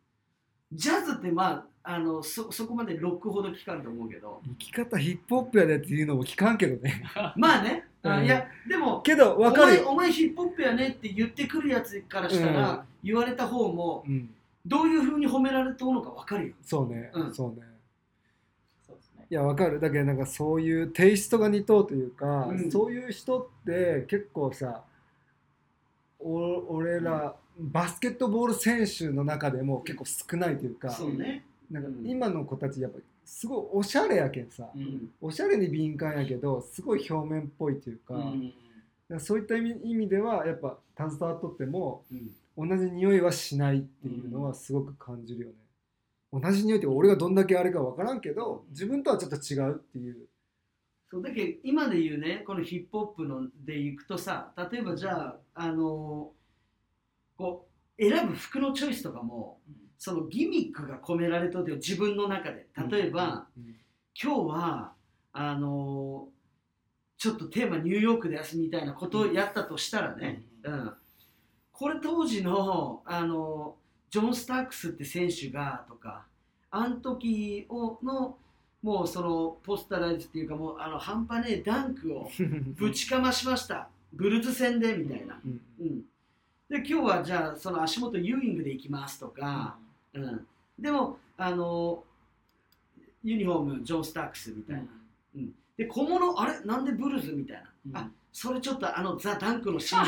[0.73, 4.43] ジャズってまああのそそこまでロックほど聞かんと思うけど。
[4.47, 7.03] 生き方ヒップホップやでっていうのも聞かんけどね。
[7.37, 8.25] まあね、あうん。
[8.27, 9.77] いやでもけど分かる。
[9.77, 12.81] よ、お前ヒップホップやねって言ってくるやつからしたら、うん。
[13.03, 14.29] 言われた方もうん、
[14.67, 17.35] どういうふうに褒められとうのか分かるよそうね、うん。
[17.35, 17.67] そうね
[19.29, 19.81] いや分かる。
[19.81, 22.71] だけどなんかそういうテイストが似とうというか、うん。
[22.71, 24.85] そういう人って結構さ
[26.19, 32.07] お俺らバスケットボール選手の中でも結構少ないというか、そうね、なんかうん。
[32.07, 35.11] 今の子たちやっぱすごいおしゃれやけんさ、うん。
[35.21, 39.21] おしゃれに敏感やけどすごい表面っぽいというか,、うん。
[39.21, 42.31] そういった意味ではやっぱ携わっとってもうん。
[42.59, 45.53] 同じ匂いはしないっていうのはすごく感じるよね、
[46.33, 50.29] 同じ匂いって俺がどんだけあれか分からんけど自分とはちょっと違うっていう。
[51.09, 56.33] そうだけど今で言うねこのヒップホップのでいくとさ例えばじゃああの
[57.37, 57.69] こ
[57.99, 59.61] う選ぶ服のチョイスとかも
[59.99, 62.67] そのギミックが込められとってよ自分の中で。
[62.91, 63.77] 例えば、うん。
[64.21, 64.93] 今日は
[65.33, 66.29] あの
[67.19, 70.93] ちょっとテーマニューヨークですみたいなことをやったとしたらね、うん。
[71.73, 73.77] これ当時のあの
[74.11, 76.25] ジョン・スタークスって選手がとか
[76.71, 78.37] あの時をの
[78.83, 82.31] もうそのポスタライズっていうかもうあの半端ねえダンクを
[82.77, 83.89] ぶちかましました。
[84.13, 86.01] ブルズ戦でみたいな、うんうん、
[86.69, 89.77] で今日はじゃあその足元ユーイングで行きますとか、
[90.15, 90.47] うん、
[90.79, 92.03] でもあの
[93.23, 94.83] ユニフォームジョン・スタックスみたいな、
[95.77, 96.61] で小物あれ？
[96.61, 97.33] なんでブルズ？
[97.33, 100.05] みたいな、あそれちょっとあのザ・ダンクのシーン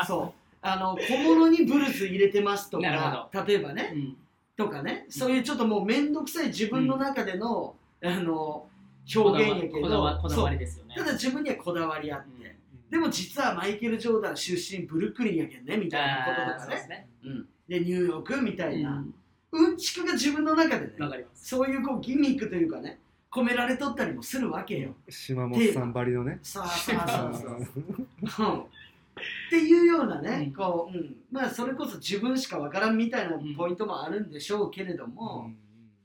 [0.00, 0.04] で。
[0.06, 4.16] そうあの小物にブルズ入れてますとなか例えばね、うん。
[4.56, 8.66] とかねそういうちょっともう面倒くさい自分の中での、あの
[9.14, 9.98] 表現やけどこだ
[10.40, 10.94] わりですよね。
[10.96, 12.90] そうただ自分にはこだわりあって、うん。
[12.90, 16.86] でも実はマイケル・ジョーダン出身ブルックリンやけんねみたいなこととかね。
[16.88, 17.08] ね。
[17.24, 19.66] うん、でニューヨークみたいな、うん。
[19.66, 20.92] うんちくが自分の中でね
[21.34, 23.00] そういうこうギミックというかね
[23.30, 24.94] 込められとったりもするわけよ。
[25.08, 26.38] 島本さんばりのね。
[26.42, 27.30] さあさあさ
[28.38, 28.62] あ
[29.20, 30.52] っていうようなね、うん。
[30.52, 35.50] こう、うん、まあそれこそ自分しかわからんみたいなポイントもあるんでしょうけれども、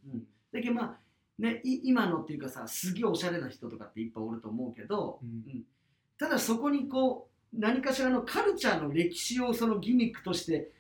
[0.06, 0.24] うん。
[0.52, 0.98] だけどまあ
[1.40, 5.20] ねい今のっていうかさすげえおしゃれな人とかっていっぱいおると思うけど。
[5.24, 5.64] ん。
[6.20, 10.72] ただそこにこう何かしらのカルチャーの歴史をそのギミックとして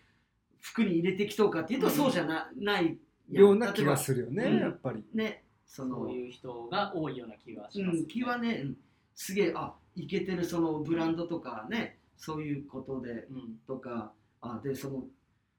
[0.59, 1.93] 服に入れてきとうかっていうとうん。
[1.93, 2.97] そうじゃな,、ない
[3.31, 4.59] ような気がするよねうん。
[4.59, 5.03] やっぱり。
[5.13, 5.97] ねその。
[5.97, 8.77] そういう人が多いような気がします、うん、気はね、うん。
[9.15, 14.11] すげえあいけてるそのブランドとかねそういうことでうんとか
[14.41, 15.03] あでその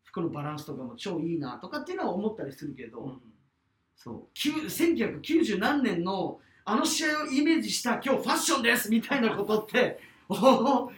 [0.04, 3.20] 服のバランスとかも超いいなとかっていうのは思ったりするけど、うん。
[3.94, 9.98] そうきゅう1990何年のあの試合をイメージした今日ファッションですみたいなことって
[10.28, 10.90] おおっ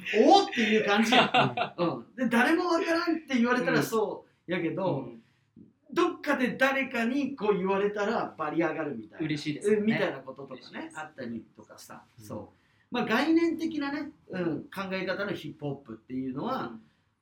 [0.52, 1.14] ていう感じ。
[1.14, 5.22] や、 うん、で誰もわからんって言われたらそうやけど、うん。
[5.92, 9.26] どっかで誰かにこう言われたらバリ上がるみたいな。
[9.26, 9.78] 嬉しいですよね。
[9.78, 12.24] うんみたいなこととかねあったりとかさ、うん。
[12.24, 12.59] そう
[12.90, 16.72] まあ概念的なね、うん、考え方のヒップホップっていうのは、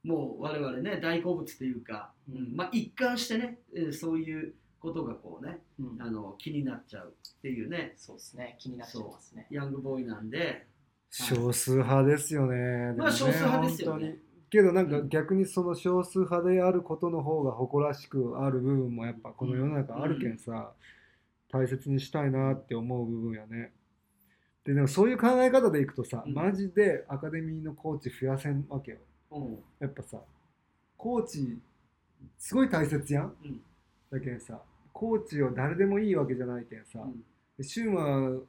[0.04, 2.36] もう我々ね大好物というか、うん。
[2.36, 6.02] うんまあ一貫してね、えーそういうことがこうねうん。
[6.02, 7.94] あの気になっちゃうっていうね。
[7.96, 8.56] そうですね。
[8.58, 9.46] 気になっちゃいますね。
[9.50, 10.66] ヤングボーイなんで。
[11.10, 12.94] 少数派ですよね。
[12.96, 14.18] まあ少数派ですよね。
[14.50, 20.72] けどなんか逆にその少数派であることの方が誇らしくある部分もやっぱこの世の中あるけんさ、
[21.50, 23.72] 大切にしたいなって思う部分やね。
[24.68, 26.34] ででもそういう考え方でいくとさ、うん。
[26.34, 28.98] マジでアカデミーのコーチ増やせんわけよ。
[29.30, 29.58] うん。
[29.80, 30.18] やっぱさ
[30.98, 31.58] コーチ
[32.38, 33.34] すごい大切やん。
[33.42, 33.60] うん。
[34.12, 34.60] だけんさ
[34.92, 37.24] コーチを誰でもいいわけじゃないけんさ、うん。
[37.56, 38.40] でシューマー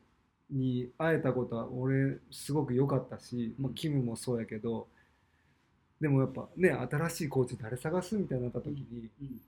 [0.51, 4.87] に会えたことは俺すごく良かったし、まあ、キムもそうやけど
[6.01, 9.41] でもやっぱね新しいコーチ誰探すみたいになった時に、うん。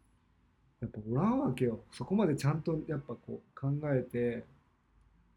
[0.80, 1.82] やっぱおらんわけよ。
[1.91, 4.45] そこまでちゃんとやっぱこう考えて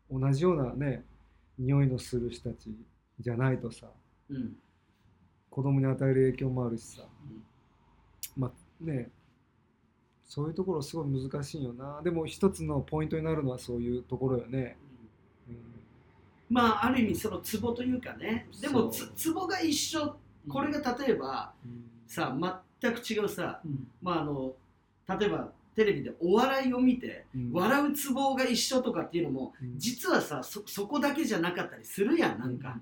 [0.09, 1.03] 同じようなね
[1.59, 2.69] 匂いのする人たち
[3.21, 3.87] じゃないとさ
[4.31, 4.57] うん。
[5.51, 7.03] 子供に与える影響もあるしさ。
[7.03, 8.43] うん。
[8.43, 9.11] まあね
[10.27, 12.01] そういうところすごい難しいよな。
[12.03, 14.77] でも一つのポイントになるのはそういうところよね、
[15.49, 15.57] うん。
[16.51, 18.49] まあある意味そのツボというかね。
[18.61, 20.17] でもツボが一緒。
[20.49, 21.85] これが例えばうん。
[22.07, 22.37] さ
[22.81, 23.61] 全く違うさ。
[23.65, 23.87] うん。
[24.03, 24.55] まああの
[25.19, 27.53] 例えばテレビでお笑いを見てうん。
[27.53, 29.79] 笑うツボが一緒とかっていうのもうん。
[29.79, 32.81] 実はさそそこだけじゃなかったりするやんなんか、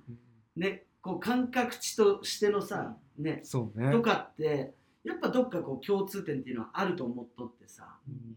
[0.57, 3.91] ねこう感覚値としてのさ、ねそうね。
[3.91, 4.73] とかって
[5.05, 7.97] やっぱどっかこう共通点っていうのはあると思っとってさ、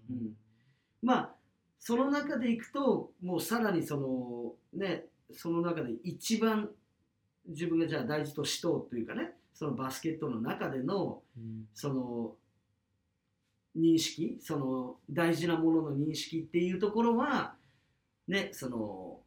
[0.10, 0.16] うん。
[0.16, 0.34] うん、
[1.03, 1.30] まあ
[1.80, 6.70] その中でいくともうさらにそのねその中で一番
[7.47, 11.68] 自分がじゃあ大事としとうというかねそのバスケットの中でのうん。
[11.74, 12.36] その
[13.78, 17.55] 認識その大事なものの認識っていうところは
[18.28, 19.19] ねその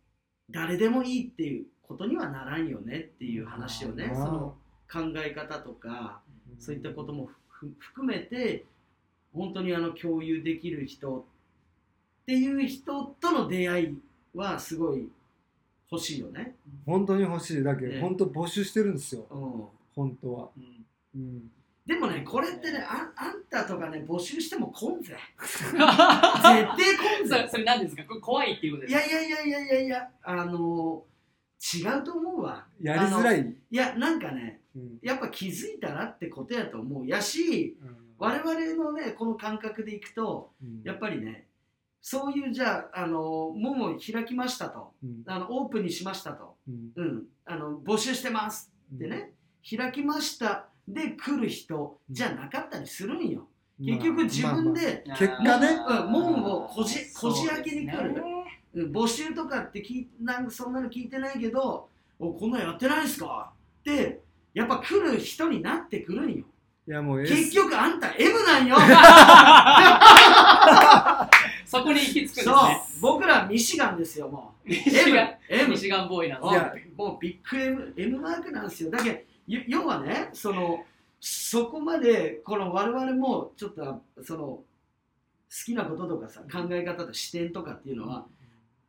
[0.51, 4.11] 誰でもいいっていうことにはならんよねっていう話をね。
[4.15, 4.57] その
[4.91, 6.21] 考え方とか
[6.59, 8.65] そういったこともふ含めて
[9.35, 13.99] 本当にあの共有できる人っていう人との出会い
[14.35, 15.09] はすごい
[15.91, 16.55] 欲しいよね。
[16.87, 17.63] 本当に欲しい。
[17.63, 18.01] だけど、ね。
[18.01, 19.27] 本当募集してるんですよ。
[19.31, 19.65] うん。
[19.95, 20.87] 本当は、うん。
[21.15, 21.51] うん、
[21.89, 25.17] でもねこれってねああんたとかね募集しても来んぜ。
[25.41, 28.05] 絶対来んそれぜそれ何ですか？
[28.05, 29.15] これ怖いっていうことでいすか？
[29.15, 31.03] やいやいやいやいやいやあの
[31.75, 32.67] 違うと思うわ。
[32.81, 34.99] やりづらい、いやなんかねうん。
[35.03, 37.07] やっぱ気づいたらってことやと思う。
[37.07, 37.77] やし
[38.19, 40.83] 我々のねこの感覚でいくとうん。
[40.85, 41.47] やっぱりね
[42.03, 44.93] そういうじゃああの門を開きましたと。
[45.03, 45.23] うん。
[45.27, 46.93] あのオープンにしましたと、うん。
[46.95, 49.33] うん、あの募集してますってね、
[49.69, 53.47] 開きましたで来る人じゃなかったりするんよ、
[53.79, 55.69] 結局自分で、まあ結果ね。
[55.89, 58.21] うん門をこじこじ開けに来るね。
[58.21, 58.39] うん
[58.93, 61.89] 募集とかって聞いなんかそんなの聞いてないけど
[62.19, 63.51] おこんなんやってないんすか？
[63.81, 64.21] って
[64.55, 66.45] やっぱ来る人になってくるんよ。
[66.87, 68.77] いやもう S 結局あんた M なんよ。
[71.67, 72.55] そこに行き着くんですそう。
[72.69, 74.69] ね僕らミシガンですよもう。
[74.69, 75.29] ミシガン。
[75.49, 78.91] M, M ミシガンボーイなんでいすやもうビッグ M, M マークなんですよ。
[78.91, 80.85] だけどゆ要はねその
[81.21, 84.65] そこまでこの我々もちょっとその好
[85.65, 88.27] きなこととかさ考え方と視点とかっていうのは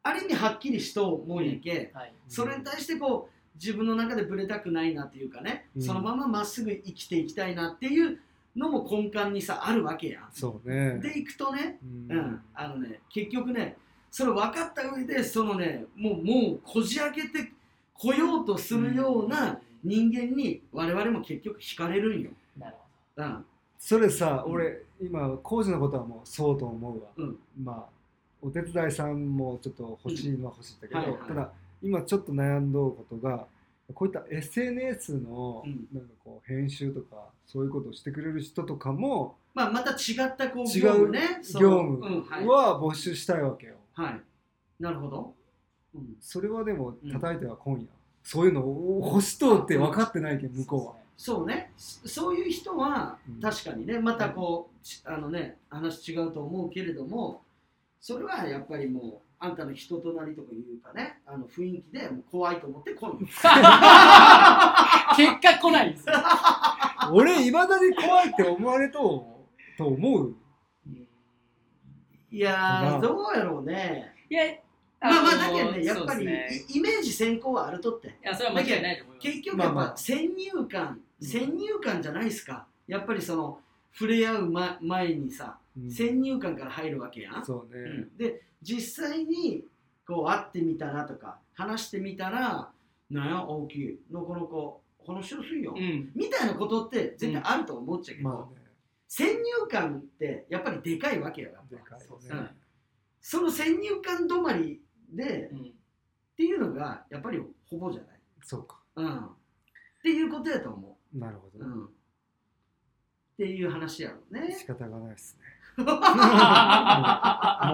[0.04, 2.14] ある意味はっきりしと思うんやけ、はい。
[2.28, 5.82] それに対してこう自分の中でブレたくないなっていうかね、うん。
[5.82, 8.20] そのまままっすぐ生きていきたいなっていう
[8.56, 10.24] のも根幹にさあるわけやん。
[10.32, 11.00] そうね。
[11.00, 11.80] でいくとね、
[12.10, 13.78] ううん、あのね結局ね
[14.10, 17.52] それ分かった上でそのねもうもうこじ開けて
[17.94, 22.32] こようとするような人間に我々も結局惹かれるんよ。
[22.58, 22.76] なる
[23.18, 23.46] うん。
[23.78, 24.54] それさ、うん。
[24.54, 27.40] 俺今工事のことはもうそうと思うわ、うん。
[27.64, 28.00] まあ
[28.42, 31.20] お手伝いさんもちょっと欲しいのは欲しいんだけど、はいはい。
[31.28, 31.52] ただ
[31.82, 33.46] 今ちょっと悩んどうことが
[33.94, 35.88] こういった SNS のうん。
[35.94, 41.40] なんかこう編集とかそういうことをしてくれる人とかもまあ、また違ったこう違う業務ね。
[41.42, 44.22] そ業の務うんは募集したいわけよ、はい、
[44.80, 45.34] なるほど、
[45.96, 47.12] うん、それはでもうん。
[47.12, 47.88] 叩いては今夜、
[48.24, 51.72] そういうのを欲しとうって分かってないけん向こうは、そうね。
[51.78, 53.42] そそういう人はうん。
[53.42, 57.42] 確かにねまたこうちあのね話違うと思うけれども
[58.00, 61.20] それはやっぱりもうあんたの人となりとかいうかね。
[61.26, 63.32] あの雰囲気でもう怖いと思って来いよ 結
[65.42, 66.06] 果来ないんです。
[66.10, 66.16] よ。
[67.12, 69.44] 俺いまだに怖いって思われと
[69.76, 70.36] うと思う。
[72.32, 74.14] いやどうやろうね。
[74.30, 74.44] いや、
[75.02, 78.08] まあまあのだけどねやっぱり、イイメージ先行はあるとって。
[78.08, 79.32] いや、それは間違いないと思います。
[79.32, 79.86] 結局やっぱまあ。
[79.86, 81.28] まあ先入観、うん。
[81.28, 82.68] 先入観じゃないですか。
[82.88, 83.60] やっぱりその
[83.94, 85.92] 触れ合う、ま、前にさうん。
[85.92, 88.18] 先入観から入るわけやん、そうね、うん。
[88.18, 89.64] で実際に
[90.06, 92.70] こう会ってみたらとか話してみたら
[93.10, 94.46] なんや大きいなかなか
[95.08, 96.12] 話しやすいよ、うん。
[96.16, 98.62] みたいなことって絶対あると思っちゃうけど、まあね。
[99.08, 101.76] 先入観ってやっぱりでかいわけよやっぱ。
[101.76, 102.00] でかい
[102.36, 102.50] ね。
[103.22, 104.82] その先入観止まり
[105.14, 105.74] で、っうん。
[106.38, 108.78] ていうのがやっぱりほぼじゃない、そうか。
[108.96, 109.30] うん、っ
[110.02, 111.90] ていうことやと思なるほう、ど、うん、っ
[113.38, 114.56] ていう話やろうね。
[114.58, 115.84] 仕方がないですね。
[115.84, 115.92] も も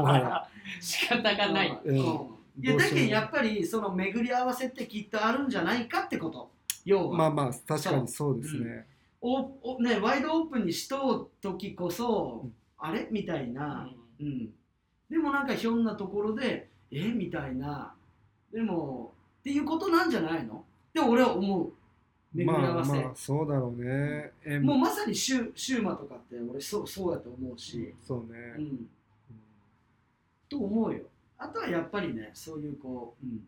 [0.04, 0.48] は
[0.80, 1.82] 仕方がない。
[1.86, 1.96] うん。
[1.96, 2.36] うん。
[2.64, 6.52] いやだけどやっぱりその巡り合わせってきっとあるんじゃないかってこと。
[6.86, 8.42] 要は、まあまあ確かにそう。
[8.42, 8.88] ですね、
[9.22, 12.56] おおね、ワイドオープンにしとう時こそ、うん。
[12.78, 13.08] あれ？
[13.12, 13.90] みたいな、
[14.20, 14.54] ううん。
[15.10, 17.94] でもなんかひょんなところでえみたいな。
[18.54, 20.64] でもっていうことなんじゃないの？
[20.94, 21.74] で俺は思う。
[22.34, 24.32] 巡り合わせ、まあまあそうだろうね。
[24.44, 28.90] えもうまさにシュシューマとかって俺そうそうやと思うし、そうね、うん、うん
[30.50, 31.04] と思うよ。
[31.38, 33.40] あとはやっぱりねそういうこう、うん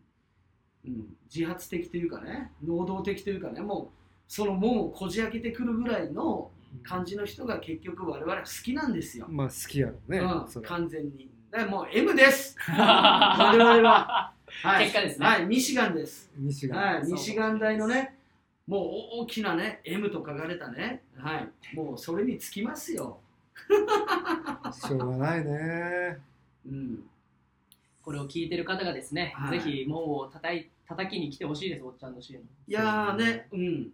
[0.86, 3.94] うん、自発的というかね能動的というかねもう
[4.26, 6.50] その門をこじ開けてくるぐらいの
[6.82, 12.56] 感じの人が結局我々は好きなんですよ、まあ好きやろうね、うん完全にだからもう M です。
[12.68, 15.26] 我々は、はい、結果ですね。
[15.26, 16.30] はいミシガンです。
[16.36, 17.12] 西が、はい、そう。
[17.12, 18.18] ミシガン大のね
[18.66, 18.82] もう
[19.22, 21.02] 大きなね M と書かれたね。
[21.16, 21.76] はい。
[21.76, 23.18] もうそれにつきますよ、
[24.72, 26.18] しょうがないね。
[26.66, 27.02] うん、
[28.02, 29.58] これを聞いてる方がですね、はい。
[29.58, 32.44] ぜひ門を叩い叩きに来てほしいです、おっちゃんの CM。
[32.66, 33.90] いやーねうん。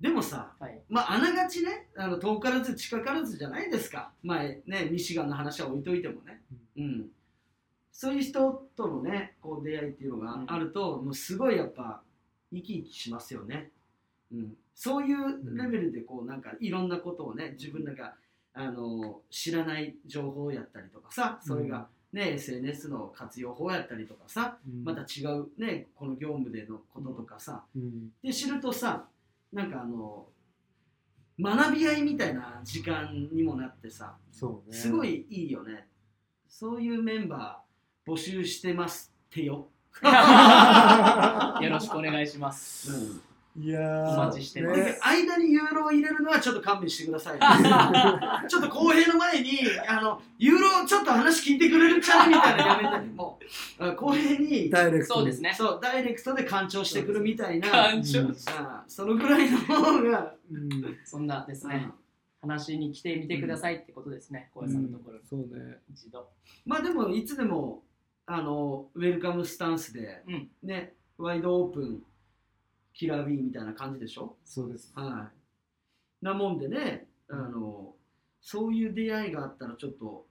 [0.00, 0.80] でもさはい。
[0.88, 4.10] まああながちねあの遠からず近からずじゃないですか。
[4.24, 6.58] 前ねミシガンの話は置いといてもね、うん、
[7.92, 12.00] そういう人とのねこう出会いっていうのがあると、もうすごいやっぱ
[12.52, 13.70] 生き生きしますよね、
[14.32, 18.14] うん、そういうレベルでこうなんかいろんなことをね自分なんか
[18.54, 24.84] あの知らない情報やったりとかさそれがね、SNS の活用法やったりとかさうん。
[24.84, 28.10] また違うねこの業務でのこととかさ、うん。
[28.22, 29.04] で知るとさ
[29.52, 30.26] なんかあの
[31.40, 34.16] 学び合いみたいな時間にもなってさ
[34.66, 34.76] ね。
[34.76, 35.86] すごいいいよね
[36.50, 39.68] そういうメンバー募集してますってよ、
[40.02, 43.22] よろしくお願いします。
[43.56, 43.62] うん。
[43.62, 44.08] いやー。
[44.10, 44.80] お待ちしてます。
[44.80, 47.38] だけど間にユーロを入れるのはちょっと勘弁してください、
[48.50, 53.38] ちょっと公平の前にあのユーロちょっと話聞いてくれるちゃうみたいなのやめてねも
[53.78, 53.84] う。
[53.84, 55.20] あ公平にダイレクトに。
[55.20, 55.54] そうですね。
[55.56, 57.68] そうダイレクトで干潮してくるみたいな。
[58.88, 60.98] そのぐらいの方が、うん。
[61.04, 61.88] そんなですね、
[62.40, 65.18] 話に来てみてくださいってことですね、小う林さんのところ。
[65.18, 65.22] に。
[65.22, 65.26] ん。
[65.26, 65.78] そうね。
[65.92, 66.28] 一度。
[66.64, 67.82] まあでもいつでも
[68.26, 70.48] あのウェルカムスタンスで、うん。
[70.62, 72.02] ねワイドオープン
[72.94, 74.36] キラー B みたいな感じでしょ？
[74.44, 74.92] そうです。
[74.94, 75.30] は
[76.22, 76.24] い。
[76.24, 77.94] なもんでねあの
[78.40, 80.26] そういう出会いがあったらちょっと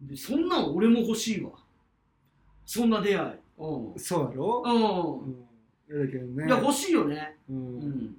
[0.00, 1.52] でそんなん俺も欲しいわ。
[2.64, 3.30] そんな出会い。
[3.58, 3.98] うん。
[3.98, 4.62] そうやろ、
[5.88, 6.44] ううん、だけどね。
[6.44, 7.36] んいや欲しいよね。
[7.48, 8.16] ううん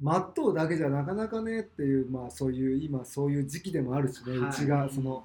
[0.00, 4.50] ん待っとうだけじゃなかなかねっていうまあそういう今そういう時期でもあるしね、はい。
[4.50, 5.24] うちがその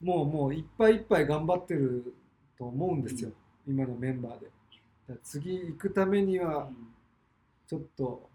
[0.00, 2.14] もうもういっぱいいっぱい頑張ってる
[2.56, 3.32] と思うんですよ、
[3.66, 4.46] 今のメンバーで。
[5.08, 6.70] だ次行くためには
[7.66, 8.28] ちょっと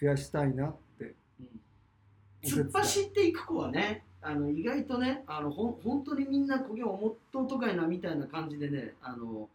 [0.00, 1.14] 増やしたいなって。
[1.40, 1.60] うん。
[2.42, 9.48] 突っ走っていく子はねあの意外とねあのほん本当にみんなこげを思っとうとかいなみたいな感じでねあの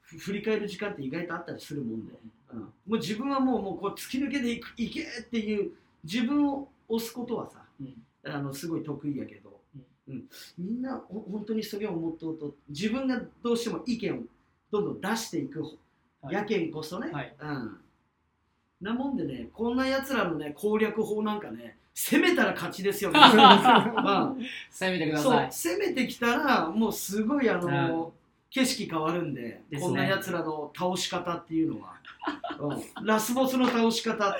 [0.00, 2.12] ふ振り返る時間って意外とあったりするもんで、
[2.54, 5.72] うん、もう自分はもうもうこう突き抜けていくいけっていう
[6.04, 7.94] 自分を押すことはさうん。
[8.26, 9.60] あのすごい得意やけど、
[10.08, 10.24] ううん。
[10.58, 14.22] みんなほ本当にそれを思っとうと自分がどうしても意見を
[14.70, 15.62] どんどん出していく
[16.22, 16.34] はい。
[16.34, 17.34] やけんこそね、はい。
[17.38, 17.76] うん、
[18.80, 23.18] なもんでねこんなやつらのね攻略法なんかね攻めたら勝ちですよ、ね。
[23.18, 24.34] ま
[24.70, 25.52] 攻めてください。
[25.52, 28.23] 攻めてきたらもうすごいあの、うん
[28.54, 29.80] 景色変わるんでね。
[29.80, 31.94] こんなやつらの倒し方っていうのは、
[32.60, 34.36] うん、ラスボスの倒し方、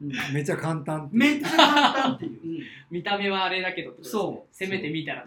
[0.00, 0.12] うん。
[0.32, 2.60] めちゃ簡単めっちゃ簡単っていう、うん。
[2.92, 3.96] 見た目はあれだけどね。
[4.02, 4.54] そう。
[4.54, 5.26] 攻めてみたら。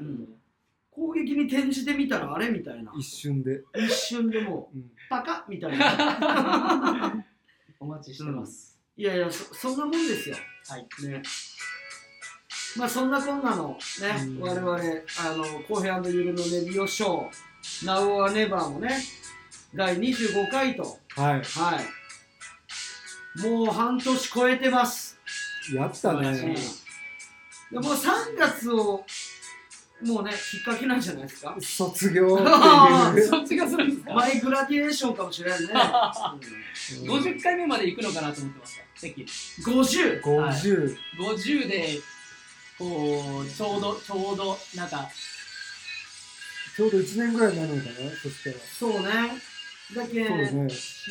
[0.89, 2.93] 攻撃に転じてみたらあれみたいな。
[2.97, 4.91] 一瞬で、一瞬でもううん。
[5.09, 7.25] パカッみたいな。
[7.81, 10.37] お待ちしてます、いやいやそそんなもんですよ。
[10.67, 10.87] はい。
[11.09, 11.21] ね。
[12.77, 14.39] まあそんなこんなのね、うん。
[14.39, 17.29] 我々あのコーヘゆるのレディオショー
[17.85, 19.01] 「ナウアネバーもね
[19.75, 20.97] 第25回と。
[21.15, 21.41] はい。
[21.43, 21.81] は
[23.37, 23.41] い。
[23.47, 25.17] もう半年超えてます、
[25.73, 26.55] やったね。
[27.71, 29.05] でもう3月を
[30.03, 31.55] もうねきっかけなんじゃないですか？
[31.61, 32.35] 卒業
[33.29, 39.01] 卒業するんですか、 マイグラディエーションかもしれないね、うん50回目まで行くのかなと思ってました。
[39.01, 39.27] てっきり
[39.67, 41.99] うん、50 50、50で
[42.79, 45.07] こうちょうどちょうどなんか
[46.79, 48.55] ちょうど1年ぐらいになるのかなそしたら。
[48.79, 49.09] そうね。
[49.93, 50.45] だけそうね。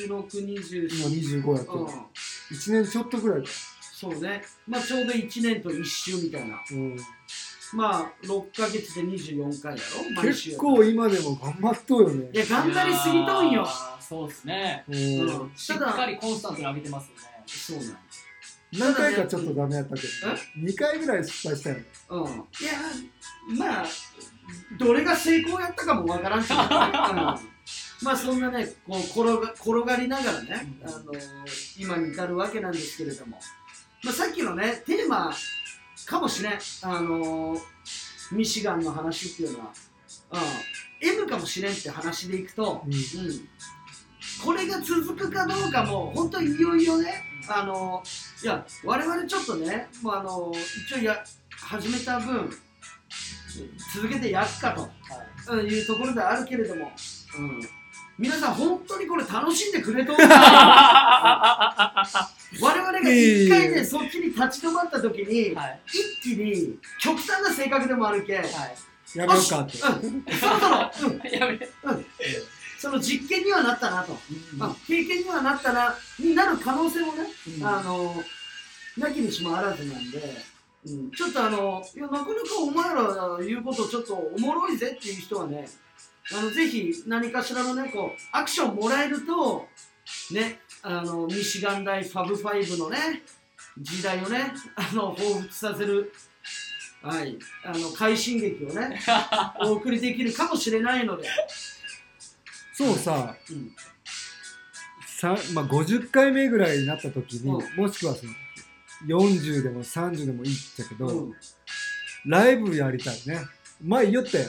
[0.08, 1.08] 4620今
[1.42, 1.86] 25やってる、うん。
[1.86, 3.48] 1年ちょっとぐらいか。
[3.82, 4.42] そうね。
[4.66, 6.56] まあちょうど1年と1週みたいな。
[6.70, 6.96] うん。
[7.74, 9.82] まあ6ヶ月で24回や
[10.16, 10.22] ろ？
[10.22, 12.30] 毎週結構今でも頑張っとうよね。
[12.32, 13.68] いや頑張りすぎとんよ。
[14.00, 14.84] そうですね。
[14.88, 14.94] うん。
[14.94, 15.52] うん。
[15.54, 17.22] しっかりコンスタントに上げてますよね。
[17.46, 20.08] そうなん何回かちょっとダメやったけど、
[20.66, 21.84] 2回ぐらい失敗したよね。
[22.08, 22.22] うん。
[22.22, 22.32] いや
[23.58, 23.84] まあ
[24.78, 26.68] どれが成功やったかもわからんけど、 うん。
[28.02, 30.88] まあそんなねこう転が転がりながらね、うん。
[30.88, 31.12] あの
[31.76, 33.40] 今に至るわけなんですけれども、
[34.04, 35.34] まあ、さっきのねテーマ
[36.06, 36.58] かもしれん。
[36.82, 37.60] あの
[38.32, 39.72] ミシガンの話っていうのは、
[40.32, 42.92] うん、M かもしれんって話でいくと、うん。
[42.92, 43.00] うん、
[44.44, 47.24] これが続くかどうかも本当にいよいよね。
[47.50, 48.02] あの
[48.42, 50.52] いや我々ちょっとねもうあの
[50.86, 52.50] 一応や始めた分
[53.94, 54.82] 続けてやっかと。
[54.82, 54.90] はい。
[55.50, 56.92] うんいうところではあるけれども、
[57.38, 57.60] うん、
[58.18, 60.28] 皆さん本当にこれ楽しんでくれとるか
[62.60, 65.80] 我々が一回ねそっちに立ち止まった時にはい。
[66.22, 68.48] 一気に極端な性格でもあるけん、はい。
[69.14, 69.78] やめようかって。
[69.78, 69.82] うん、
[70.38, 70.68] そろそ
[71.04, 71.58] ろ、うん、やめ
[72.78, 74.18] その実験にはなったなと、
[74.52, 74.58] うん。
[74.58, 77.26] まあ、経験にはなったなになる可能性もね、
[77.58, 77.66] うん。
[77.66, 78.22] あの
[78.98, 80.36] なきにしもあらずなんで、
[80.88, 85.68] うん、ちょっとあのいやなかなかお前ら言うことちょっとおもろいぜっていう人はね
[86.36, 89.66] あのぜひ何かしらのねこうアクションもらえると
[90.32, 93.22] ねあのミシガン大ファブファイブのね
[93.78, 96.12] 時代をねあの彷彿させる
[97.02, 99.00] はいあの快進撃をね
[99.60, 101.28] お送りできるかもしれないので、
[102.72, 103.72] そうさうん、
[105.18, 107.76] さ、まあ、50回目ぐらいになった時に、うん。
[107.76, 108.32] もしくはその
[109.06, 111.34] 40でも30でもいいっちゃけど、うん、
[112.26, 113.40] ライブやりたいね。
[113.82, 114.46] 前言ったよ。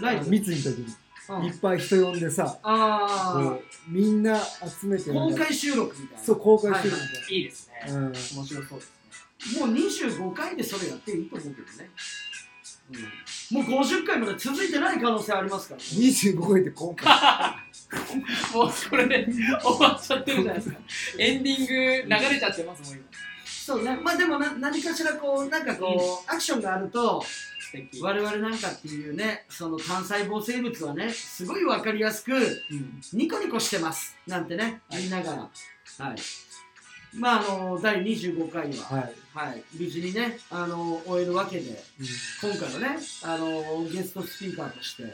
[0.00, 0.86] ライブ、時に、
[1.28, 1.44] うん。
[1.44, 3.56] いっぱい人呼んでさあ
[3.88, 6.24] みんな集めて公開収録みたいな。
[6.24, 7.40] そう公開してるはいみたいい。
[7.40, 7.92] いですね。
[7.92, 8.04] な、うん。
[8.04, 8.94] 面白そうですね。
[9.60, 11.90] もう25回でそれやっていいと思うけどね、
[13.52, 17.06] うん、もう50回まで続いてない可能性ありますから、ね、25回で今回
[18.54, 19.28] もうこれで
[19.62, 20.78] 終わっちゃってるじゃないですか。
[21.18, 23.04] エンディング流れちゃってますもん今
[23.64, 23.96] そうね。
[23.96, 27.24] まあでもな何かしらこうなんかこう、アクションがあると
[28.02, 33.00] 我々なんかっていうねその単細胞生物はねすごい分かりやすくうん。
[33.14, 34.18] ニコニコしてます。
[34.26, 35.00] なんてねはい。
[35.00, 35.38] 言いながら。
[35.38, 36.16] はい。
[37.14, 45.04] まああの第25回は、はい、はい、無事にねあの終えるわけでうん今回のね、あのゲストスピーカーとして、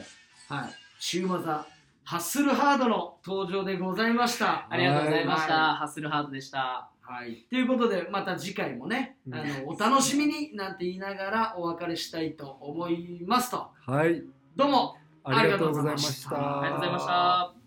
[0.49, 1.65] はい、シューマザ
[2.03, 4.67] ハッスルハードの登場でございました。
[4.69, 9.35] ありがとうございました、はハッスルハートでしたはい、ということで、また次回もね、うん。
[9.35, 13.67] あのお楽しみになんて言いながらお別れしたいと思いますと。
[13.85, 14.23] はい。
[14.55, 16.35] どうもありがとうございました。
[16.37, 17.60] あありがとうございました